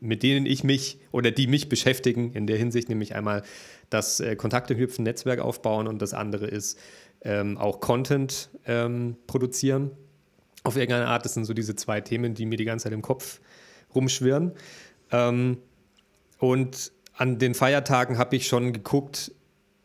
[0.00, 3.42] mit denen ich mich oder die mich beschäftigen in der Hinsicht, nämlich einmal
[3.90, 6.78] das äh, Kontakte knüpfen, Netzwerk aufbauen und das andere ist
[7.22, 9.92] ähm, auch Content ähm, produzieren.
[10.64, 13.02] Auf irgendeine Art, das sind so diese zwei Themen, die mir die ganze Zeit im
[13.02, 13.40] Kopf
[13.94, 14.52] rumschwirren.
[15.12, 15.58] Ähm,
[16.38, 19.30] und an den Feiertagen habe ich schon geguckt,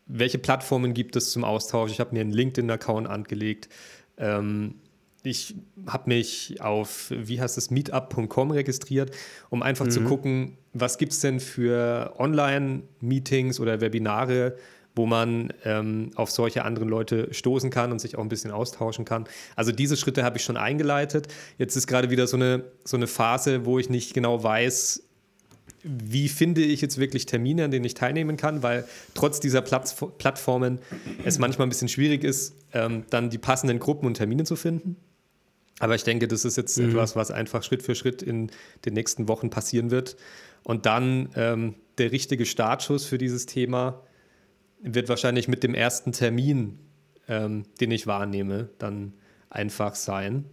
[0.07, 1.91] welche Plattformen gibt es zum Austausch.
[1.91, 3.69] Ich habe mir einen LinkedIn-Account angelegt.
[4.17, 4.75] Ähm,
[5.23, 9.11] ich habe mich auf, wie heißt es, meetup.com registriert,
[9.49, 14.55] um einfach zu gucken, was gibt es denn für Online-Meetings oder Webinare,
[14.95, 19.05] wo man ähm, auf solche anderen Leute stoßen kann und sich auch ein bisschen austauschen
[19.05, 19.25] kann.
[19.55, 21.27] Also diese Schritte habe ich schon eingeleitet.
[21.57, 25.03] Jetzt ist gerade wieder so eine, so eine Phase, wo ich nicht genau weiß,
[25.83, 29.95] wie finde ich jetzt wirklich Termine, an denen ich teilnehmen kann, weil trotz dieser Platz,
[30.17, 30.79] Plattformen
[31.23, 34.97] es manchmal ein bisschen schwierig ist, ähm, dann die passenden Gruppen und Termine zu finden.
[35.81, 38.51] Aber ich denke, das ist jetzt etwas, was einfach Schritt für Schritt in
[38.85, 40.15] den nächsten Wochen passieren wird.
[40.63, 44.03] Und dann ähm, der richtige Startschuss für dieses Thema
[44.83, 46.77] wird wahrscheinlich mit dem ersten Termin,
[47.27, 49.13] ähm, den ich wahrnehme, dann
[49.49, 50.45] einfach sein.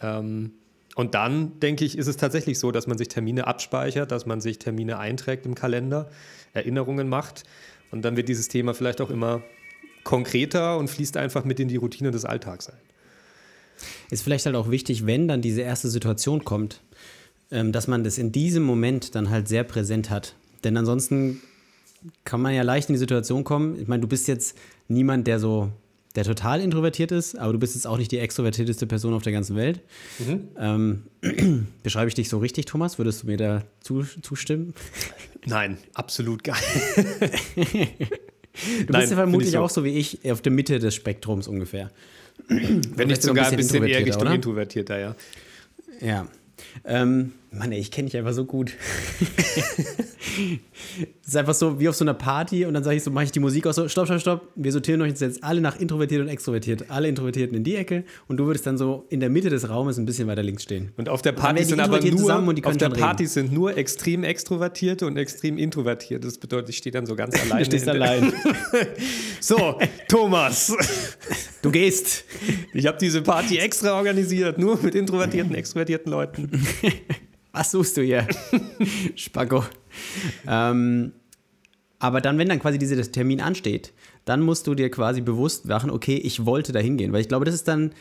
[0.00, 0.52] Ähm,
[0.94, 4.40] und dann, denke ich, ist es tatsächlich so, dass man sich Termine abspeichert, dass man
[4.40, 6.08] sich Termine einträgt im Kalender,
[6.54, 7.44] Erinnerungen macht.
[7.90, 9.42] Und dann wird dieses Thema vielleicht auch immer
[10.02, 12.91] konkreter und fließt einfach mit in die Routine des Alltags ein.
[14.10, 16.80] Ist vielleicht halt auch wichtig, wenn dann diese erste Situation kommt,
[17.50, 20.34] ähm, dass man das in diesem Moment dann halt sehr präsent hat.
[20.64, 21.40] Denn ansonsten
[22.24, 23.80] kann man ja leicht in die Situation kommen.
[23.80, 24.56] Ich meine, du bist jetzt
[24.88, 25.70] niemand, der so,
[26.14, 29.32] der total introvertiert ist, aber du bist jetzt auch nicht die extrovertierteste Person auf der
[29.32, 29.80] ganzen Welt.
[30.58, 31.04] Ähm,
[31.82, 32.98] beschreibe ich dich so richtig, Thomas?
[32.98, 34.74] Würdest du mir da zu, zustimmen?
[35.46, 36.56] Nein, absolut geil.
[38.86, 39.60] Du Nein, bist ja vermutlich so.
[39.60, 41.90] auch so wie ich auf der Mitte des Spektrums ungefähr.
[42.48, 45.16] Wenn nicht sogar ein ein bisschen bisschen eher Richtung introvertierter, ja.
[46.00, 46.26] Ja.
[46.84, 48.72] Ähm, Mann, ey, ich kenne dich einfach so gut.
[51.20, 53.24] Es ist einfach so wie auf so einer Party und dann sage ich so, mache
[53.24, 54.48] ich die Musik aus so, stopp, stopp, stopp.
[54.54, 56.86] Wir sortieren euch jetzt alle nach introvertiert und extrovertiert.
[56.88, 59.98] Alle Introvertierten in die Ecke und du würdest dann so in der Mitte des Raumes
[59.98, 60.92] ein bisschen weiter links stehen.
[60.96, 65.18] Und auf der Party sind aber nur, auf der Party sind nur extrem Extrovertierte und
[65.18, 66.26] extrem Introvertierte.
[66.26, 67.60] Das bedeutet, ich stehe dann so ganz alleine.
[67.60, 68.32] Du stehst allein.
[69.40, 70.74] So, Thomas,
[71.62, 72.24] Du gehst.
[72.72, 76.50] ich habe diese Party extra organisiert, nur mit introvertierten, extrovertierten Leuten.
[77.52, 78.26] Was suchst du hier?
[79.14, 79.64] Spacko.
[80.46, 81.12] Ähm,
[81.98, 83.92] aber dann, wenn dann quasi dieser Termin ansteht,
[84.24, 87.12] dann musst du dir quasi bewusst machen, okay, ich wollte da hingehen.
[87.12, 87.92] Weil ich glaube, das ist dann,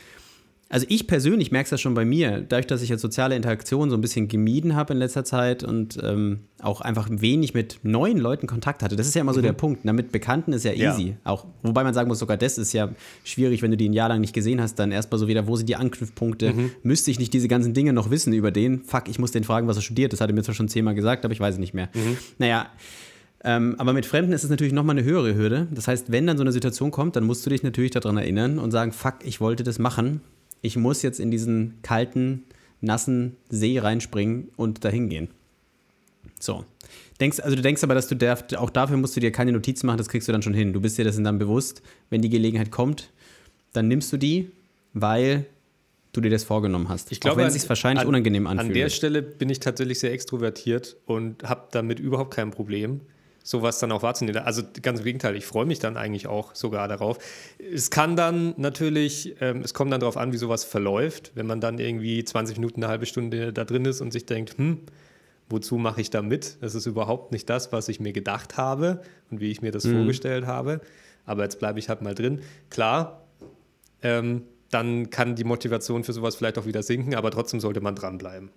[0.71, 3.89] also ich persönlich merke es das schon bei mir, dadurch, dass ich jetzt soziale Interaktion
[3.89, 8.17] so ein bisschen gemieden habe in letzter Zeit und ähm, auch einfach wenig mit neuen
[8.17, 8.95] Leuten Kontakt hatte.
[8.95, 9.81] Das ist ja immer so der Punkt.
[9.83, 10.93] Na, mit Bekannten ist ja Ja.
[10.93, 11.15] easy.
[11.25, 12.89] Auch, wobei man sagen muss, sogar das ist ja
[13.25, 15.57] schwierig, wenn du die ein Jahr lang nicht gesehen hast, dann erstmal so wieder, wo
[15.57, 16.53] sind die Anknüpfpunkte?
[16.83, 18.83] Müsste ich nicht diese ganzen Dinge noch wissen über den?
[18.85, 20.13] Fuck, ich muss den fragen, was er studiert.
[20.13, 21.89] Das hat er mir zwar schon zehnmal gesagt, aber ich weiß es nicht mehr.
[22.37, 22.67] Naja,
[23.43, 25.67] ähm, aber mit Fremden ist es natürlich nochmal eine höhere Hürde.
[25.71, 28.59] Das heißt, wenn dann so eine Situation kommt, dann musst du dich natürlich daran erinnern
[28.59, 30.21] und sagen, fuck, ich wollte das machen.
[30.61, 32.43] Ich muss jetzt in diesen kalten,
[32.81, 35.29] nassen See reinspringen und dahin gehen.
[36.39, 36.65] So.
[37.19, 39.85] Denkst, also du denkst aber, dass du darf, auch dafür musst du dir keine Notizen
[39.85, 40.73] machen, das kriegst du dann schon hin.
[40.73, 43.11] Du bist dir das dann bewusst, wenn die Gelegenheit kommt,
[43.73, 44.51] dann nimmst du die,
[44.93, 45.45] weil
[46.13, 47.11] du dir das vorgenommen hast.
[47.11, 48.69] Ich glaube, auch wenn es sich wahrscheinlich an, unangenehm anfühlt.
[48.69, 53.01] An der Stelle bin ich tatsächlich sehr extrovertiert und habe damit überhaupt kein Problem,
[53.43, 54.43] sowas dann auch wahrzunehmen.
[54.43, 57.17] Also ganz im Gegenteil, ich freue mich dann eigentlich auch sogar darauf.
[57.59, 61.59] Es kann dann natürlich, ähm, es kommt dann darauf an, wie sowas verläuft, wenn man
[61.59, 64.79] dann irgendwie 20 Minuten, eine halbe Stunde da drin ist und sich denkt, hm,
[65.49, 66.57] wozu mache ich da mit?
[66.61, 69.85] Das ist überhaupt nicht das, was ich mir gedacht habe und wie ich mir das
[69.85, 69.97] mhm.
[69.97, 70.81] vorgestellt habe.
[71.25, 72.41] Aber jetzt bleibe ich halt mal drin.
[72.69, 73.27] Klar,
[74.01, 77.95] ähm, dann kann die Motivation für sowas vielleicht auch wieder sinken, aber trotzdem sollte man
[77.95, 78.49] dranbleiben.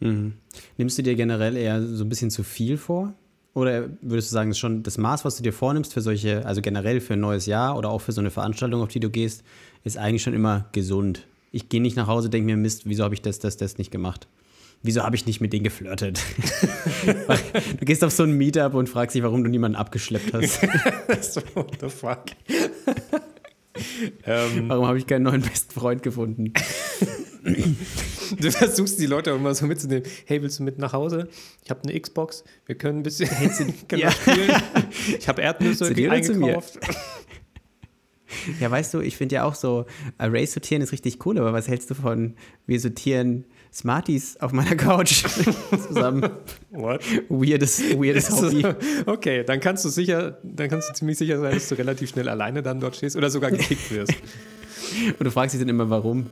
[0.00, 0.34] Mhm.
[0.76, 3.14] Nimmst du dir generell eher so ein bisschen zu viel vor?
[3.54, 7.00] Oder würdest du sagen, schon das Maß, was du dir vornimmst für solche, also generell
[7.00, 9.44] für ein neues Jahr oder auch für so eine Veranstaltung, auf die du gehst,
[9.84, 11.26] ist eigentlich schon immer gesund?
[11.50, 13.90] Ich gehe nicht nach Hause, denke mir, Mist, wieso habe ich das, das, das nicht
[13.90, 14.26] gemacht?
[14.82, 16.20] Wieso habe ich nicht mit denen geflirtet?
[17.78, 20.62] du gehst auf so ein Meetup und fragst dich, warum du niemanden abgeschleppt hast.
[21.54, 22.24] What the fuck?
[24.26, 26.52] ähm, Warum habe ich keinen neuen besten Freund gefunden?
[27.42, 30.04] Du versuchst die Leute auch immer so mitzunehmen.
[30.26, 31.28] Hey, willst du mit nach Hause?
[31.64, 32.44] Ich habe eine Xbox.
[32.66, 33.28] Wir können ein bisschen
[33.88, 34.10] können ja.
[34.10, 34.50] spielen.
[35.18, 36.78] Ich habe Erdnüsse eingekauft.
[38.60, 39.86] Ja, weißt du, ich finde ja auch so,
[40.18, 42.34] Array sortieren ist richtig cool, aber was hältst du von,
[42.66, 45.24] wir sortieren Smarties auf meiner Couch
[45.88, 46.28] zusammen.
[46.70, 47.02] What?
[47.28, 48.64] Weirdes, weirdes Hobby.
[49.06, 52.28] Okay, dann kannst du sicher, dann kannst du ziemlich sicher sein, dass du relativ schnell
[52.28, 54.12] alleine dann dort stehst oder sogar gekickt wirst.
[55.18, 56.26] Und du fragst dich dann immer, warum?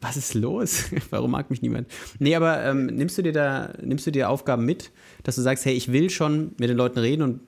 [0.00, 0.84] Was ist los?
[1.10, 1.88] Warum mag mich niemand?
[2.18, 4.90] Nee, aber ähm, nimmst du dir da, nimmst du dir Aufgaben mit,
[5.22, 7.40] dass du sagst, hey, ich will schon mit den Leuten reden und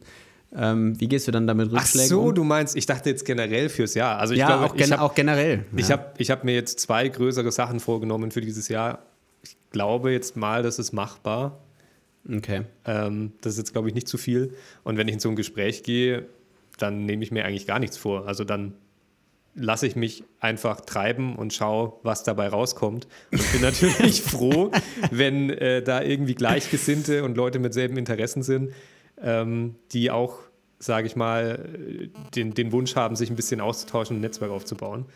[0.55, 2.35] ähm, wie gehst du dann damit Rückschlägen Ach so, um?
[2.35, 4.19] du meinst, ich dachte jetzt generell fürs Jahr.
[4.19, 5.65] Also ich ja, glaube, auch, gen hab, auch generell.
[5.73, 5.79] Ja.
[5.79, 9.03] Ich habe ich hab mir jetzt zwei größere Sachen vorgenommen für dieses Jahr.
[9.43, 11.61] Ich glaube jetzt mal, das ist machbar.
[12.29, 12.63] Okay.
[12.85, 14.55] Ähm, das ist jetzt, glaube ich, nicht zu viel.
[14.83, 16.27] Und wenn ich in so ein Gespräch gehe,
[16.79, 18.27] dann nehme ich mir eigentlich gar nichts vor.
[18.27, 18.75] Also dann
[19.57, 23.09] lasse ich mich einfach treiben und schaue, was dabei rauskommt.
[23.33, 24.71] Und bin natürlich froh,
[25.11, 28.73] wenn äh, da irgendwie Gleichgesinnte und Leute mit selben Interessen sind,
[29.21, 30.39] ähm, die auch
[30.79, 35.07] sage ich mal, den, den Wunsch haben, sich ein bisschen auszutauschen und ein Netzwerk aufzubauen.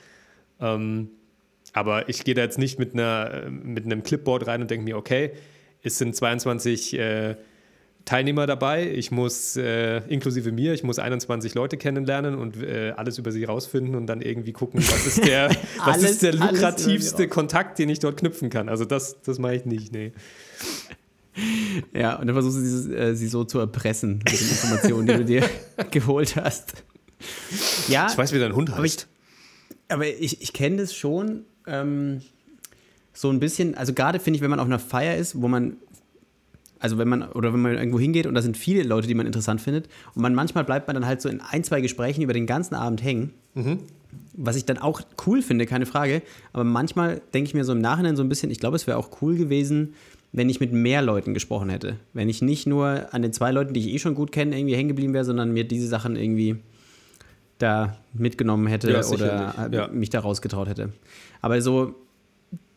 [0.61, 1.11] Ähm,
[1.73, 4.97] aber ich gehe da jetzt nicht mit, einer, mit einem Clipboard rein und denke mir,
[4.97, 5.33] okay,
[5.83, 7.37] es sind 22 äh,
[8.05, 13.19] Teilnehmer dabei, ich muss, äh, inklusive mir, ich muss 21 Leute kennenlernen und äh, alles
[13.19, 17.29] über sie rausfinden und dann irgendwie gucken, was ist der, was alles, ist der lukrativste
[17.29, 18.69] Kontakt, den ich dort knüpfen kann.
[18.69, 20.13] Also das, das mache ich nicht, nee.
[21.95, 25.15] Ja, und dann versuchst du sie, äh, sie so zu erpressen mit den Informationen, die
[25.15, 25.51] du dir
[25.91, 26.83] geholt hast.
[27.89, 29.07] Ja, ich weiß, wie dein Hund heißt.
[29.89, 32.23] Aber ich, ich, ich kenne das schon ähm,
[33.13, 35.77] so ein bisschen, also gerade finde ich, wenn man auf einer Feier ist, wo man
[36.81, 39.27] also wenn man oder wenn man irgendwo hingeht und da sind viele Leute, die man
[39.27, 42.33] interessant findet und man manchmal bleibt man dann halt so in ein, zwei Gesprächen über
[42.33, 43.33] den ganzen Abend hängen.
[43.55, 43.79] Mhm.
[44.33, 46.23] Was ich dann auch cool finde, keine Frage.
[46.53, 48.97] Aber manchmal denke ich mir so im Nachhinein so ein bisschen, ich glaube, es wäre
[48.97, 49.95] auch cool gewesen,
[50.33, 51.97] wenn ich mit mehr Leuten gesprochen hätte.
[52.13, 54.75] Wenn ich nicht nur an den zwei Leuten, die ich eh schon gut kenne, irgendwie
[54.75, 56.57] hängen geblieben wäre, sondern mir diese Sachen irgendwie
[57.59, 59.89] da mitgenommen hätte ja, oder ja.
[59.89, 60.91] mich da rausgetraut hätte.
[61.43, 61.95] Aber so,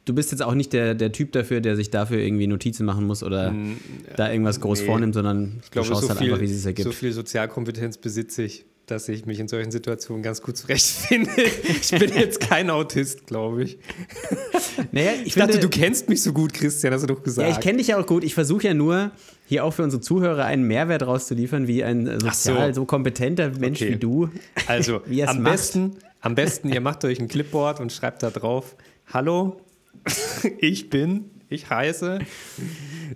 [0.05, 3.05] du bist jetzt auch nicht der, der Typ dafür, der sich dafür irgendwie Notizen machen
[3.05, 3.77] muss oder mm,
[4.15, 4.85] da irgendwas groß nee.
[4.85, 6.85] vornimmt, sondern ich glaube, du schaust so halt viel, einfach, wie es ergibt.
[6.85, 11.31] So viel Sozialkompetenz besitze ich dass ich mich in solchen Situationen ganz gut zurechtfinde.
[11.63, 13.77] Ich bin jetzt kein Autist, glaube ich.
[14.91, 17.47] Naja, ich, ich finde, dachte, du kennst mich so gut, Christian, hast du doch gesagt.
[17.47, 18.23] Ja, ich kenne dich ja auch gut.
[18.23, 19.11] Ich versuche ja nur,
[19.45, 22.81] hier auch für unsere Zuhörer einen Mehrwert rauszuliefern, wie ein sozial so.
[22.81, 22.85] so.
[22.85, 23.93] kompetenter Mensch okay.
[23.93, 24.29] wie du.
[24.67, 28.75] Also, am, besten, am besten, ihr macht euch ein Clipboard und schreibt da drauf:
[29.13, 29.61] Hallo,
[30.59, 32.19] ich bin ich heiße.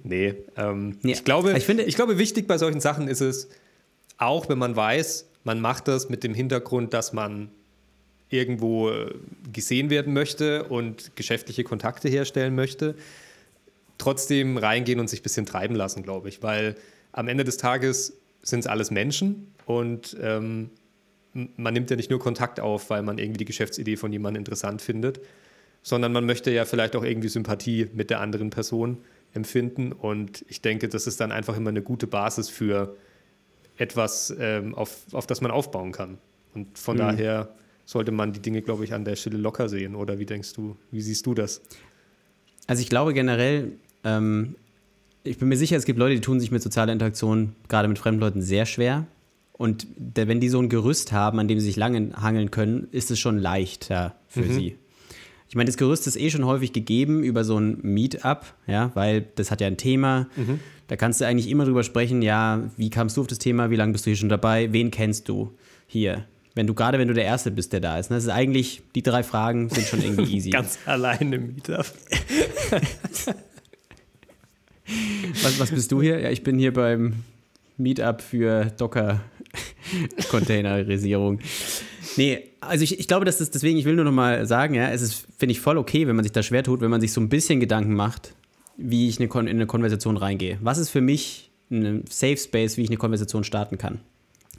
[0.04, 3.50] Nee, ähm, ja, ich, glaube, ich, finde, ich glaube, wichtig bei solchen Sachen ist es,
[4.18, 7.50] auch wenn man weiß, man macht das mit dem Hintergrund, dass man
[8.30, 9.14] irgendwo äh,
[9.52, 12.96] gesehen werden möchte und geschäftliche Kontakte herstellen möchte.
[13.98, 16.76] Trotzdem reingehen und sich ein bisschen treiben lassen, glaube ich, weil
[17.14, 20.70] am Ende des Tages sind es alles Menschen und ähm,
[21.34, 24.82] man nimmt ja nicht nur Kontakt auf, weil man irgendwie die Geschäftsidee von jemandem interessant
[24.82, 25.22] findet,
[25.88, 28.98] sondern man möchte ja vielleicht auch irgendwie Sympathie mit der anderen Person
[29.34, 32.98] empfinden und ich denke, das ist dann einfach immer eine gute Basis für
[33.78, 36.18] etwas, ähm, auf, auf das man aufbauen kann.
[36.54, 37.00] Und von mhm.
[37.00, 39.96] daher sollte man die Dinge, glaube ich, an der Stelle locker sehen.
[39.96, 41.62] Oder wie denkst du, wie siehst du das?
[42.66, 43.72] Also ich glaube generell,
[44.04, 44.58] ähm,
[45.24, 47.98] ich bin mir sicher, es gibt Leute, die tun sich mit sozialer Interaktion, gerade mit
[47.98, 49.08] fremden Leuten, sehr schwer.
[49.54, 53.10] Und wenn die so ein Gerüst haben, an dem sie sich lange hangeln können, ist
[53.10, 54.52] es schon leichter für mhm.
[54.52, 54.78] sie.
[55.50, 59.26] Ich meine, das Gerüst ist eh schon häufig gegeben über so ein Meetup, ja, weil
[59.36, 60.28] das hat ja ein Thema.
[60.36, 60.60] Mhm.
[60.88, 63.76] Da kannst du eigentlich immer drüber sprechen, ja, wie kamst du auf das Thema, wie
[63.76, 65.54] lange bist du hier schon dabei, wen kennst du
[65.86, 66.26] hier?
[66.56, 68.10] Wenn du, gerade wenn du der Erste bist, der da ist.
[68.10, 68.18] Ne?
[68.18, 70.50] Das ist eigentlich, die drei Fragen sind schon irgendwie easy.
[70.50, 71.86] Ganz alleine im Meetup.
[75.44, 76.20] was, was bist du hier?
[76.20, 77.14] Ja, ich bin hier beim
[77.78, 81.40] Meetup für Docker-Containerisierung.
[82.18, 84.90] Nee, also ich, ich glaube, dass das deswegen, ich will nur noch mal sagen, ja,
[84.90, 87.14] es ist, finde ich, voll okay, wenn man sich da schwer tut, wenn man sich
[87.14, 88.34] so ein bisschen Gedanken macht,
[88.76, 90.58] wie ich eine in eine Konversation reingehe.
[90.62, 94.00] Was ist für mich ein Safe Space, wie ich eine Konversation starten kann?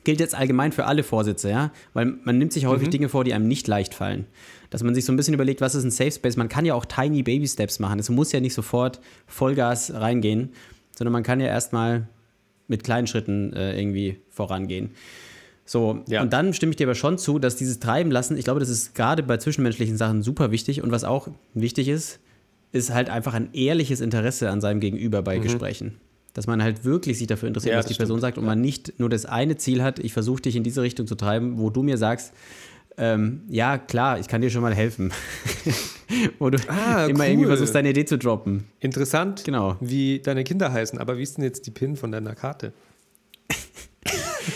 [0.05, 2.93] Gilt jetzt allgemein für alle Vorsitze, ja, weil man nimmt sich häufig mhm.
[2.93, 4.27] Dinge vor, die einem nicht leicht fallen.
[4.71, 6.37] Dass man sich so ein bisschen überlegt, was ist ein Safe Space?
[6.37, 7.99] Man kann ja auch tiny Baby Steps machen.
[7.99, 10.51] Es muss ja nicht sofort Vollgas reingehen,
[10.97, 12.09] sondern man kann ja erstmal
[12.69, 14.91] mit kleinen Schritten äh, irgendwie vorangehen.
[15.69, 16.23] So, ja.
[16.23, 18.71] und dann stimme ich dir aber schon zu, dass dieses Treiben lassen, ich glaube, das
[18.71, 20.83] ist gerade bei zwischenmenschlichen Sachen super wichtig.
[20.83, 22.21] Und was auch wichtig ist,
[22.73, 25.43] ist halt einfach ein ehrliches Interesse an seinem Gegenüber bei mhm.
[25.43, 26.01] Gesprächen.
[26.33, 28.09] Dass man halt wirklich sich dafür interessiert, ja, was die stimmt.
[28.09, 30.81] Person sagt und man nicht nur das eine Ziel hat, ich versuche dich in diese
[30.81, 32.33] Richtung zu treiben, wo du mir sagst,
[32.97, 35.13] ähm, ja, klar, ich kann dir schon mal helfen.
[36.39, 37.31] Wo du ah, immer cool.
[37.31, 38.65] irgendwie versuchst, deine Idee zu droppen.
[38.81, 39.77] Interessant, genau.
[39.81, 40.99] wie deine Kinder heißen.
[40.99, 42.73] Aber wie ist denn jetzt die PIN von deiner Karte?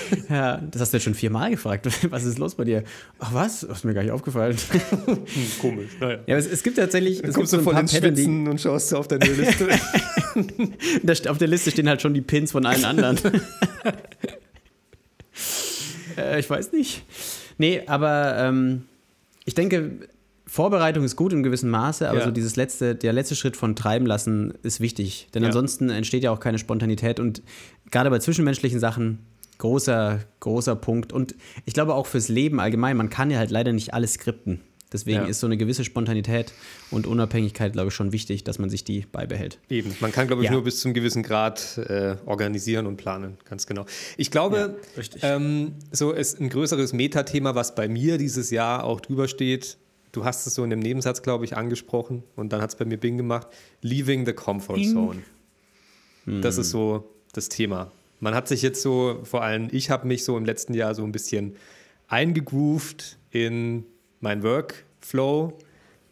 [0.28, 1.88] ja, das hast du jetzt schon viermal gefragt.
[2.10, 2.84] Was ist los bei dir?
[3.18, 3.60] Ach was?
[3.60, 4.56] Das ist mir gar nicht aufgefallen.
[4.56, 5.18] Hm,
[5.60, 6.18] komisch, naja.
[6.26, 7.22] Ja, es, es gibt tatsächlich.
[7.22, 9.68] Dann kommst du so voll ins Schwitzen und schaust du auf deine Liste.
[11.30, 13.18] auf der Liste stehen halt schon die Pins von allen anderen.
[16.16, 17.04] äh, ich weiß nicht.
[17.58, 18.84] Nee, aber ähm,
[19.44, 19.98] ich denke,
[20.52, 22.24] Vorbereitung ist gut in gewissem Maße, aber ja.
[22.26, 25.28] so dieses letzte, der letzte Schritt von treiben lassen ist wichtig.
[25.32, 25.48] Denn ja.
[25.48, 27.20] ansonsten entsteht ja auch keine Spontanität.
[27.20, 27.42] Und
[27.90, 29.20] gerade bei zwischenmenschlichen Sachen
[29.62, 31.12] großer, großer Punkt.
[31.12, 34.60] Und ich glaube auch fürs Leben allgemein, man kann ja halt leider nicht alles skripten.
[34.92, 35.24] Deswegen ja.
[35.24, 36.52] ist so eine gewisse Spontanität
[36.90, 39.58] und Unabhängigkeit, glaube ich, schon wichtig, dass man sich die beibehält.
[39.70, 40.52] Eben, man kann, glaube ich, ja.
[40.52, 43.86] nur bis zu einem gewissen Grad äh, organisieren und planen, ganz genau.
[44.18, 49.00] Ich glaube, ja, ähm, so ist ein größeres Metathema, was bei mir dieses Jahr auch
[49.00, 49.78] drüber steht.
[50.10, 52.84] Du hast es so in dem Nebensatz, glaube ich, angesprochen und dann hat es bei
[52.84, 53.46] mir Bing gemacht.
[53.80, 55.22] Leaving the Comfort Zone.
[56.24, 56.42] Hm.
[56.42, 57.92] Das ist so das Thema.
[58.22, 61.02] Man hat sich jetzt so, vor allem ich habe mich so im letzten Jahr so
[61.02, 61.56] ein bisschen
[62.06, 63.84] eingegroovt in
[64.20, 65.58] mein Workflow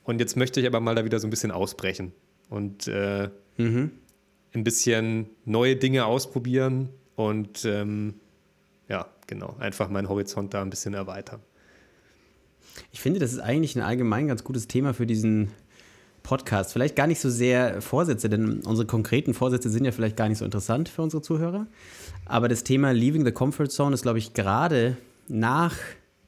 [0.03, 2.11] und jetzt möchte ich aber mal da wieder so ein bisschen ausbrechen
[2.49, 3.93] und äh, mhm.
[4.53, 8.15] ein bisschen neue Dinge ausprobieren und ähm,
[8.89, 11.41] ja, genau, einfach meinen Horizont da ein bisschen erweitern.
[12.91, 15.53] Ich finde, das ist eigentlich ein allgemein ganz gutes Thema für diesen
[16.23, 16.73] Podcast.
[16.73, 20.39] Vielleicht gar nicht so sehr Vorsätze, denn unsere konkreten Vorsätze sind ja vielleicht gar nicht
[20.39, 21.67] so interessant für unsere Zuhörer.
[22.27, 24.97] Aber das Thema Leaving the Comfort Zone ist, glaube ich, gerade
[25.29, 25.75] nach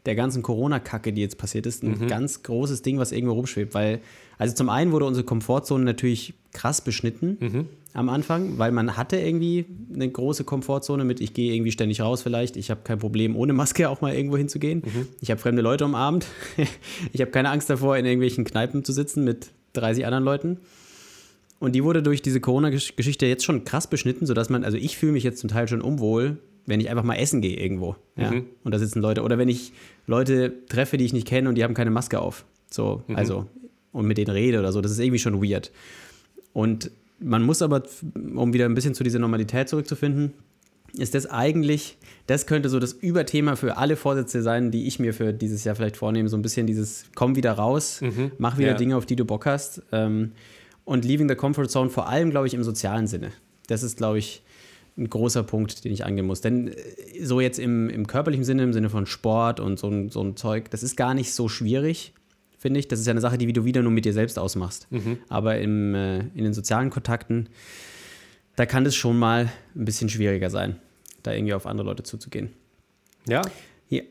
[0.07, 2.09] der ganzen Corona-Kacke, die jetzt passiert ist, ein mhm.
[2.09, 3.73] ganz großes Ding, was irgendwo rumschwebt.
[3.75, 4.01] Weil,
[4.37, 7.67] also zum einen wurde unsere Komfortzone natürlich krass beschnitten mhm.
[7.95, 12.23] am Anfang, weil man hatte irgendwie eine große Komfortzone mit, ich gehe irgendwie ständig raus
[12.23, 14.83] vielleicht, ich habe kein Problem, ohne Maske auch mal irgendwo hinzugehen.
[14.85, 15.09] Mhm.
[15.21, 16.27] Ich habe fremde Leute am Abend.
[17.13, 20.59] ich habe keine Angst davor, in irgendwelchen Kneipen zu sitzen mit 30 anderen Leuten.
[21.59, 25.13] Und die wurde durch diese Corona-Geschichte jetzt schon krass beschnitten, sodass man, also ich fühle
[25.13, 27.97] mich jetzt zum Teil schon unwohl, wenn ich einfach mal essen gehe irgendwo.
[28.17, 28.33] Ja?
[28.33, 28.47] Mhm.
[28.65, 29.23] Und da sitzen Leute.
[29.23, 29.73] Oder wenn ich
[30.07, 32.45] Leute treffe, die ich nicht kenne und die haben keine Maske auf.
[32.71, 33.17] So, mhm.
[33.17, 33.47] also,
[33.93, 34.81] und mit denen rede oder so.
[34.81, 35.71] Das ist irgendwie schon weird.
[36.53, 37.83] Und man muss aber,
[38.35, 40.33] um wieder ein bisschen zu dieser Normalität zurückzufinden,
[40.97, 45.15] ist das eigentlich, das könnte so das Überthema für alle Vorsätze sein, die ich mir
[45.15, 46.29] für dieses Jahr vielleicht vornehme.
[46.29, 48.33] So ein bisschen dieses, komm wieder raus, mhm.
[48.39, 48.77] mach wieder ja.
[48.77, 49.83] Dinge, auf die du Bock hast.
[49.93, 50.33] Ähm,
[50.85, 53.31] und leaving the comfort zone, vor allem, glaube ich, im sozialen Sinne.
[53.69, 54.43] Das ist, glaube ich,
[54.99, 56.41] ein großer Punkt, den ich angehen muss.
[56.41, 60.11] Denn äh, so jetzt im, im körperlichen Sinne, im Sinne von Sport und so, ein,
[60.11, 62.13] so ein Zeug, das ist gar nicht so schwierig,
[62.59, 62.89] finde ich.
[62.89, 64.89] Das ist ja eine Sache, die du wieder nur mit dir selbst ausmachst.
[64.91, 65.19] Mhm.
[65.29, 67.49] Aber im, äh, in den sozialen Kontakten,
[68.57, 70.77] da kann es schon mal ein bisschen schwieriger sein,
[71.23, 72.53] da irgendwie auf andere Leute zuzugehen.
[73.29, 73.43] Ja.
[73.89, 74.03] Ja,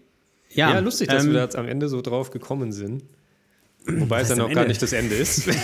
[0.50, 3.04] ja, ja lustig, dass ähm, wir da jetzt am Ende so drauf gekommen sind.
[3.86, 5.50] Wobei es ja noch gar nicht das Ende ist.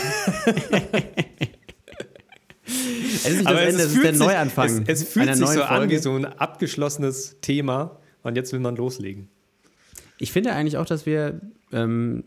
[3.28, 4.84] Es ist nicht Aber das Ende, es, es ist der sich, Neuanfang.
[4.88, 5.70] Es, es fühlt sich so Folge.
[5.70, 9.30] an wie so ein abgeschlossenes Thema und jetzt will man loslegen.
[10.20, 12.24] Ich finde eigentlich auch, dass wir, ähm,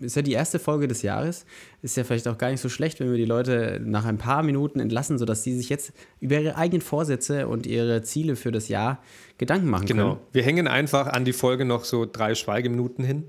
[0.00, 1.44] ist ja die erste Folge des Jahres,
[1.82, 4.42] ist ja vielleicht auch gar nicht so schlecht, wenn wir die Leute nach ein paar
[4.42, 8.68] Minuten entlassen, sodass sie sich jetzt über ihre eigenen Vorsätze und ihre Ziele für das
[8.68, 9.02] Jahr
[9.38, 10.02] Gedanken machen genau.
[10.02, 10.14] können.
[10.16, 10.28] Genau.
[10.32, 13.24] Wir hängen einfach an die Folge noch so drei Schweigeminuten hin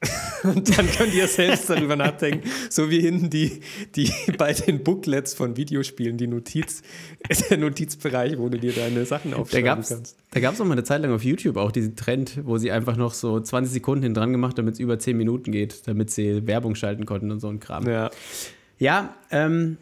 [0.42, 3.60] Und dann könnt ihr selbst darüber nachdenken, so wie hinten die,
[3.94, 6.82] die bei den Booklets von Videospielen, die Notiz,
[7.50, 10.16] der Notizbereich, wo du dir deine Sachen aufschreiben da gab's, kannst.
[10.32, 12.70] Da gab es noch mal eine Zeit lang auf YouTube auch diesen Trend, wo sie
[12.70, 16.10] einfach noch so 20 Sekunden hin dran gemacht, damit es über 10 Minuten geht, damit
[16.10, 17.88] sie Werbung schalten konnten und so ein Kram.
[17.88, 18.10] Ja.
[18.78, 19.78] Ja, ähm,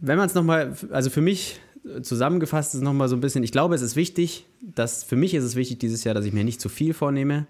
[0.00, 1.60] wenn man es nochmal, also für mich
[2.02, 5.44] zusammengefasst ist nochmal so ein bisschen, ich glaube, es ist wichtig, dass für mich ist
[5.44, 7.46] es wichtig dieses Jahr, dass ich mir nicht zu viel vornehme,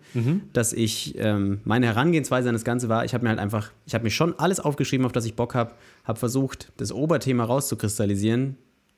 [0.53, 3.95] dass ich, ähm, meine Herangehensweise an das Ganze war, ich habe mir halt einfach, ich
[3.95, 5.73] habe mir schon alles aufgeschrieben, auf das ich Bock habe,
[6.05, 8.57] habe versucht, das Oberthema rauszukristallisieren,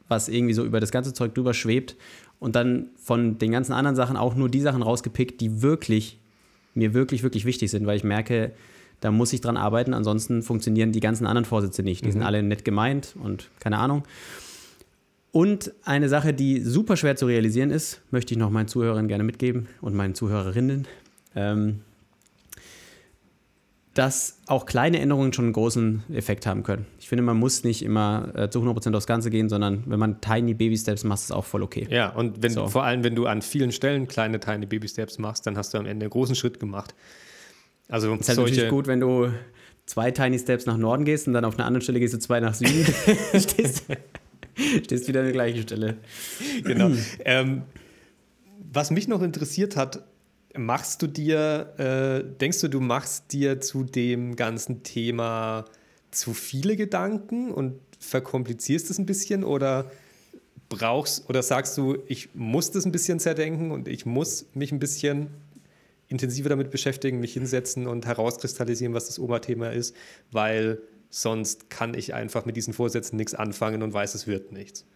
[0.09, 1.97] was irgendwie so über das ganze Zeug drüber schwebt
[2.39, 6.19] und dann von den ganzen anderen Sachen auch nur die Sachen rausgepickt, die wirklich,
[6.75, 8.53] mir wirklich, wirklich wichtig sind, weil ich merke,
[9.01, 12.05] da muss ich dran arbeiten, ansonsten funktionieren die ganzen anderen Vorsätze nicht.
[12.05, 14.05] Die sind alle nett gemeint und keine Ahnung.
[15.33, 19.23] Und eine Sache, die super schwer zu realisieren ist, möchte ich noch meinen Zuhörern gerne
[19.23, 20.89] mitgeben und meinen Zuhörerinnen,
[21.37, 21.81] ähm,
[23.95, 26.87] dass auch kleine Änderungen schon einen großen Effekt haben können.
[26.99, 30.21] Ich finde, man muss nicht immer äh, zu 100% aufs Ganze gehen, sondern wenn man
[30.21, 31.87] tiny Baby Steps macht, ist es auch voll okay.
[31.91, 32.67] Ja, und wenn, So.
[32.67, 35.79] vor allem, wenn du an vielen Stellen kleine, tiny Baby Steps machst, dann hast du
[35.79, 36.95] am Ende einen großen Schritt gemacht.
[37.89, 39.33] Also Ist halt solche, natürlich gut, wenn du
[39.87, 42.39] zwei Tiny Steps nach Norden gehst und dann auf einer anderen Stelle gehst du zwei
[42.39, 42.85] nach Süden.
[43.35, 43.85] stehst,
[44.85, 45.97] stehst wieder an der gleichen Stelle.
[46.65, 46.91] genau.
[47.25, 47.63] ähm,
[48.73, 50.05] was mich noch interessiert hat,
[50.57, 55.65] machst du dir, äh, denkst du, du machst dir zu dem ganzen Thema
[56.11, 59.91] zu viele Gedanken und verkomplizierst es ein bisschen oder
[60.69, 64.79] brauchst oder sagst du, ich muss das ein bisschen zerdenken und ich muss mich ein
[64.79, 65.29] bisschen
[66.09, 69.95] intensiver damit beschäftigen, mich hinsetzen und herauskristallisieren, was das Oberthema ist,
[70.33, 70.81] weil
[71.11, 74.87] sonst kann ich einfach mit diesen Vorsätzen nichts anfangen und weiß, es wird nichts.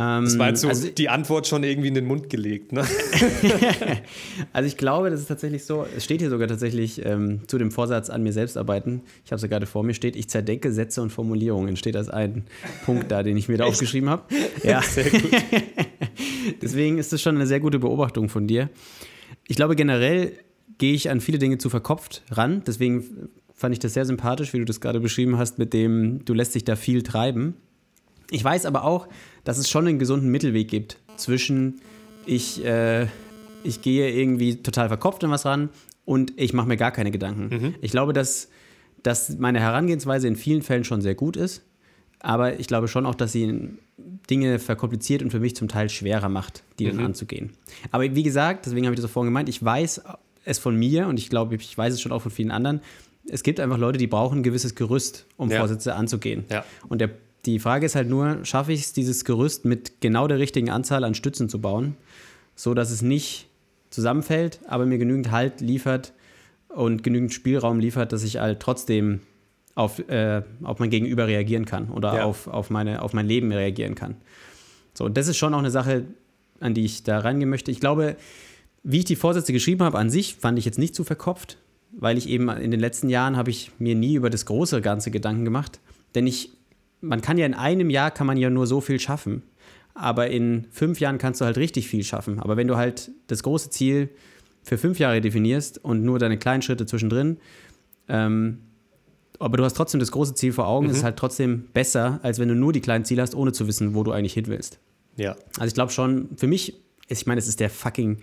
[0.00, 2.72] Ähm, Das war jetzt so also, die Antwort schon irgendwie in den Mund gelegt.
[2.72, 2.82] Ne?
[4.54, 7.70] also ich glaube, das ist tatsächlich so, es steht hier sogar tatsächlich ähm, zu dem
[7.70, 9.02] Vorsatz an mir selbst arbeiten.
[9.24, 11.76] Ich habe es ja gerade vor mir steht, ich zerdenke Sätze und Formulierungen.
[11.76, 12.44] Steht als ein
[12.86, 14.22] Punkt da, den ich mir da aufgeschrieben habe.
[14.62, 14.80] Ja.
[14.80, 15.30] Sehr gut.
[16.62, 18.70] Deswegen ist das schon eine sehr gute Beobachtung von dir.
[19.48, 20.32] Ich glaube, generell
[20.78, 22.62] gehe ich an viele Dinge zu verkopft ran.
[22.66, 23.28] Deswegen
[23.62, 26.54] fand ich das sehr sympathisch, wie du das gerade beschrieben hast, mit dem, du lässt
[26.54, 27.54] dich da viel treiben.
[28.30, 29.08] Ich weiß aber auch,
[29.44, 31.80] dass es schon einen gesunden Mittelweg gibt zwischen
[32.26, 33.06] ich, äh,
[33.62, 35.70] ich gehe irgendwie total verkopft an was ran
[36.04, 37.50] und ich mache mir gar keine Gedanken.
[37.80, 38.48] Ich glaube, dass,
[39.02, 41.62] dass meine Herangehensweise in vielen Fällen schon sehr gut ist,
[42.18, 43.70] aber ich glaube schon auch, dass sie
[44.28, 47.52] Dinge verkompliziert und für mich zum Teil schwerer macht, die dann anzugehen.
[47.92, 50.02] Aber wie gesagt, deswegen habe ich das auch vorhin gemeint, ich weiß
[50.44, 52.80] es von mir und ich glaube, ich weiß es schon auch von vielen anderen.
[53.28, 55.58] Es gibt einfach Leute, die brauchen ein gewisses Gerüst, um Ja.
[55.58, 56.44] Vorsätze anzugehen.
[56.50, 56.64] Ja.
[56.88, 57.10] Und der,
[57.46, 61.04] die Frage ist halt nur, schaffe ich es, dieses Gerüst mit genau der richtigen Anzahl
[61.04, 61.96] an Stützen zu bauen,
[62.56, 63.48] so dass es nicht
[63.90, 66.12] zusammenfällt, aber mir genügend Halt liefert
[66.68, 69.20] und genügend Spielraum liefert, dass ich halt trotzdem
[69.74, 72.24] auf, äh, auf mein Gegenüber reagieren kann oder Ja.
[72.24, 74.16] auf, auf, meine, auf mein Leben reagieren kann.
[74.94, 76.04] So, und das ist schon auch eine Sache,
[76.60, 77.70] an die ich da reingehen möchte.
[77.70, 78.16] Ich glaube,
[78.82, 81.56] wie ich die Vorsätze geschrieben habe, an sich fand ich jetzt nicht zu verkopft,
[81.92, 85.10] weil ich eben in den letzten Jahren habe ich mir nie über das große Ganze
[85.10, 85.80] Gedanken gemacht.
[86.14, 86.50] Denn ich,
[87.00, 89.42] man kann ja in einem Jahr kann man ja nur so viel schaffen.
[89.94, 92.38] Aber in fünf Jahren kannst du halt richtig viel schaffen.
[92.40, 94.08] Aber wenn du halt das große Ziel
[94.62, 97.36] für fünf Jahre definierst und nur deine kleinen Schritte zwischendrin,
[98.08, 98.58] ähm,
[99.38, 102.38] aber du hast trotzdem das große Ziel vor Augen, ist es halt trotzdem besser, als
[102.38, 104.78] wenn du nur die kleinen Ziele hast, ohne zu wissen, wo du eigentlich hin willst.
[105.16, 105.32] Ja.
[105.56, 106.78] Also ich glaube schon, für mich, ist-
[107.12, 108.18] ich meine, es ist der fucking,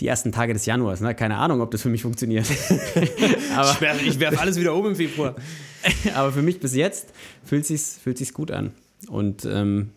[0.00, 1.14] die ersten Tage des Januars, ne?
[1.14, 2.46] keine Ahnung, ob das für mich funktioniert.
[3.56, 5.36] aber, Ich werfe werf alles wieder um im Februar.
[6.14, 7.12] aber für mich bis jetzt
[7.44, 8.72] fühlt sich's, fühlt sich's gut an.
[9.08, 9.90] Und ähm,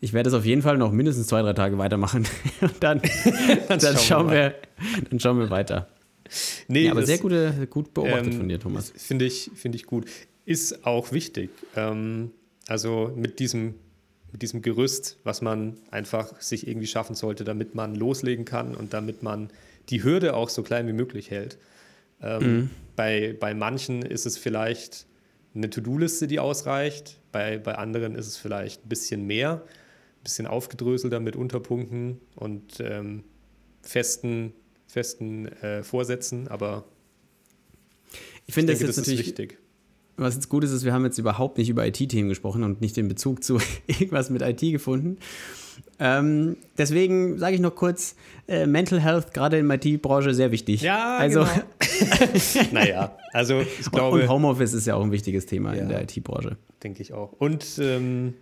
[0.00, 2.26] ich werde es auf jeden Fall noch mindestens zwei, drei Tage weitermachen.
[2.60, 3.02] Und dann,
[3.68, 4.54] dann, schauen wir schauen wir,
[5.10, 5.88] dann schauen wir weiter.
[6.68, 8.92] Nee, Ja, aber sehr gute, gut beobachtet ähm, von dir, Thomas.
[8.96, 10.06] Finde ich, finde ich gut.
[10.46, 11.50] Ist auch wichtig.
[11.76, 12.30] Ähm,
[12.66, 13.74] also mit diesem,
[14.34, 18.92] mit diesem Gerüst, was man einfach sich irgendwie schaffen sollte, damit man loslegen kann und
[18.92, 19.48] damit man
[19.90, 21.56] die Hürde auch so klein wie möglich hält.
[22.20, 25.06] Ähm, bei, bei manchen ist es vielleicht
[25.54, 27.20] eine To-Do-Liste, die ausreicht.
[27.30, 32.80] Bei, bei anderen ist es vielleicht ein bisschen mehr, ein bisschen aufgedröselter mit Unterpunkten und
[32.80, 33.22] ähm,
[33.82, 34.52] festen,
[34.88, 36.48] festen äh, Vorsätzen.
[36.48, 36.84] Aber
[38.46, 39.58] Ich finde ich das jetzt das ist natürlich wichtig.
[40.16, 42.96] Was jetzt gut ist, ist, wir haben jetzt überhaupt nicht über IT-Themen gesprochen und nicht
[42.96, 45.18] den Bezug zu irgendwas mit IT gefunden.
[45.98, 48.14] Ähm, deswegen sage ich noch kurz,
[48.48, 50.82] äh, Mental Health gerade in der IT-Branche sehr wichtig.
[50.82, 51.44] Ja, also
[51.78, 52.66] genau.
[52.72, 55.82] naja, also ich und glaube, Homeoffice ist ja auch ein wichtiges Thema Ja.
[55.82, 56.56] in der IT-Branche.
[56.82, 57.32] denke ich auch.
[57.32, 58.34] Und ähm,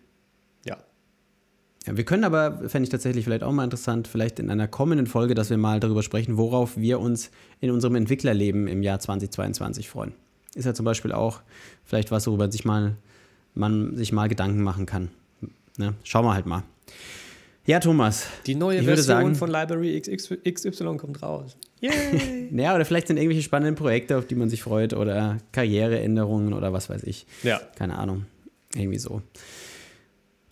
[0.67, 0.77] ja,
[1.87, 5.07] Ja, wir können aber, fände ich tatsächlich vielleicht auch mal interessant, vielleicht in einer kommenden
[5.07, 9.89] Folge, dass wir mal darüber sprechen, worauf wir uns in unserem Entwicklerleben im Jahr 2022
[9.89, 10.13] freuen.
[10.55, 11.41] Ist ja zum Beispiel auch
[11.85, 12.97] vielleicht was, worüber sich mal,
[13.55, 15.11] man sich mal Gedanken machen kann.
[15.79, 15.95] Ne?
[16.05, 16.63] Schauen wir halt mal.
[17.65, 18.27] Ja, Thomas.
[18.47, 21.57] Die neue Version sagen, von Library XY kommt raus.
[21.81, 22.49] Yay!
[22.53, 26.73] Ja, oder vielleicht sind irgendwelche spannenden Projekte, auf die man sich freut, oder Karriereänderungen oder
[26.73, 27.27] was weiß ich.
[27.43, 27.61] ja.
[27.77, 28.27] Keine Ahnung.
[28.75, 29.23] Irgendwie so.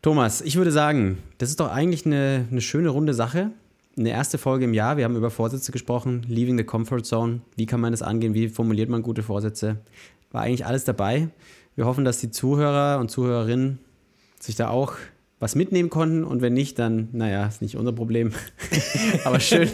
[0.03, 3.51] Thomas, ich würde sagen, das ist doch eigentlich eine, eine schöne runde Sache.
[3.99, 4.97] Eine erste Folge im Jahr.
[4.97, 7.41] Wir haben über Vorsätze gesprochen, Leaving the Comfort Zone.
[7.57, 8.35] Wie kann man das angehen?
[8.35, 9.79] Wie formuliert man gute Vorsätze?
[10.31, 11.29] War eigentlich alles dabei.
[11.77, 13.79] Wir hoffen, dass die Zuhörer und Zuhörerinnen
[14.39, 14.95] sich da auch
[15.41, 16.25] was mitnehmen konnten.
[16.25, 18.33] Und wenn nicht, dann, naja, ist nicht unser Problem.
[19.25, 19.69] Aber schön,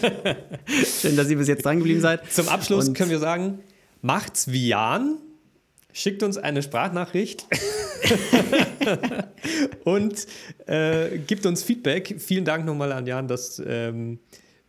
[1.01, 2.31] schön, dass ihr bis jetzt dran geblieben seid.
[2.33, 3.59] Zum Abschluss Und- können wir sagen,
[4.03, 5.19] macht's wie Jan,
[5.93, 7.47] schickt uns eine Sprachnachricht
[9.85, 10.27] und
[10.67, 12.17] äh, gibt uns Feedback.
[12.19, 14.19] Vielen Dank nochmal an Jan, dass ähm,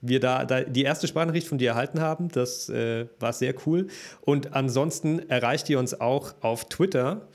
[0.01, 2.29] wir da, da die erste Sprachnachricht von dir erhalten haben.
[2.29, 3.87] Das äh, war sehr cool.
[4.21, 7.27] Und ansonsten erreicht ihr uns auch auf Twitter.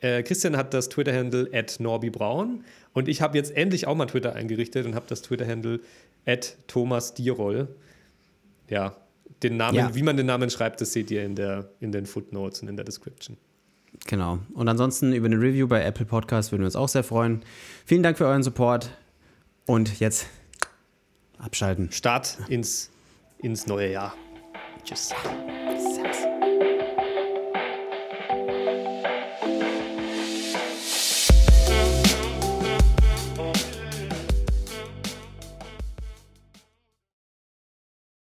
[0.00, 4.34] Äh, Christian hat das Twitter-Handle at norbibraun und ich habe jetzt endlich auch mal Twitter
[4.34, 5.80] eingerichtet und habe das Twitter-Handle
[6.26, 7.68] at Thomas Dierol.
[8.68, 8.96] Ja,
[9.42, 9.94] den Namen, Ja.
[9.94, 12.76] wie man den Namen schreibt, das seht ihr in, der, in den Footnotes und in
[12.76, 13.36] der Description.
[14.06, 14.38] Genau.
[14.54, 17.42] Und ansonsten über eine Review bei Apple Podcast würden wir uns auch sehr freuen.
[17.86, 18.90] Vielen Dank für euren Support.
[19.66, 20.26] Und jetzt
[21.38, 21.92] abschalten.
[21.92, 22.90] Start ins,
[23.38, 24.14] ins neue Jahr.
[24.84, 25.14] Tschüss.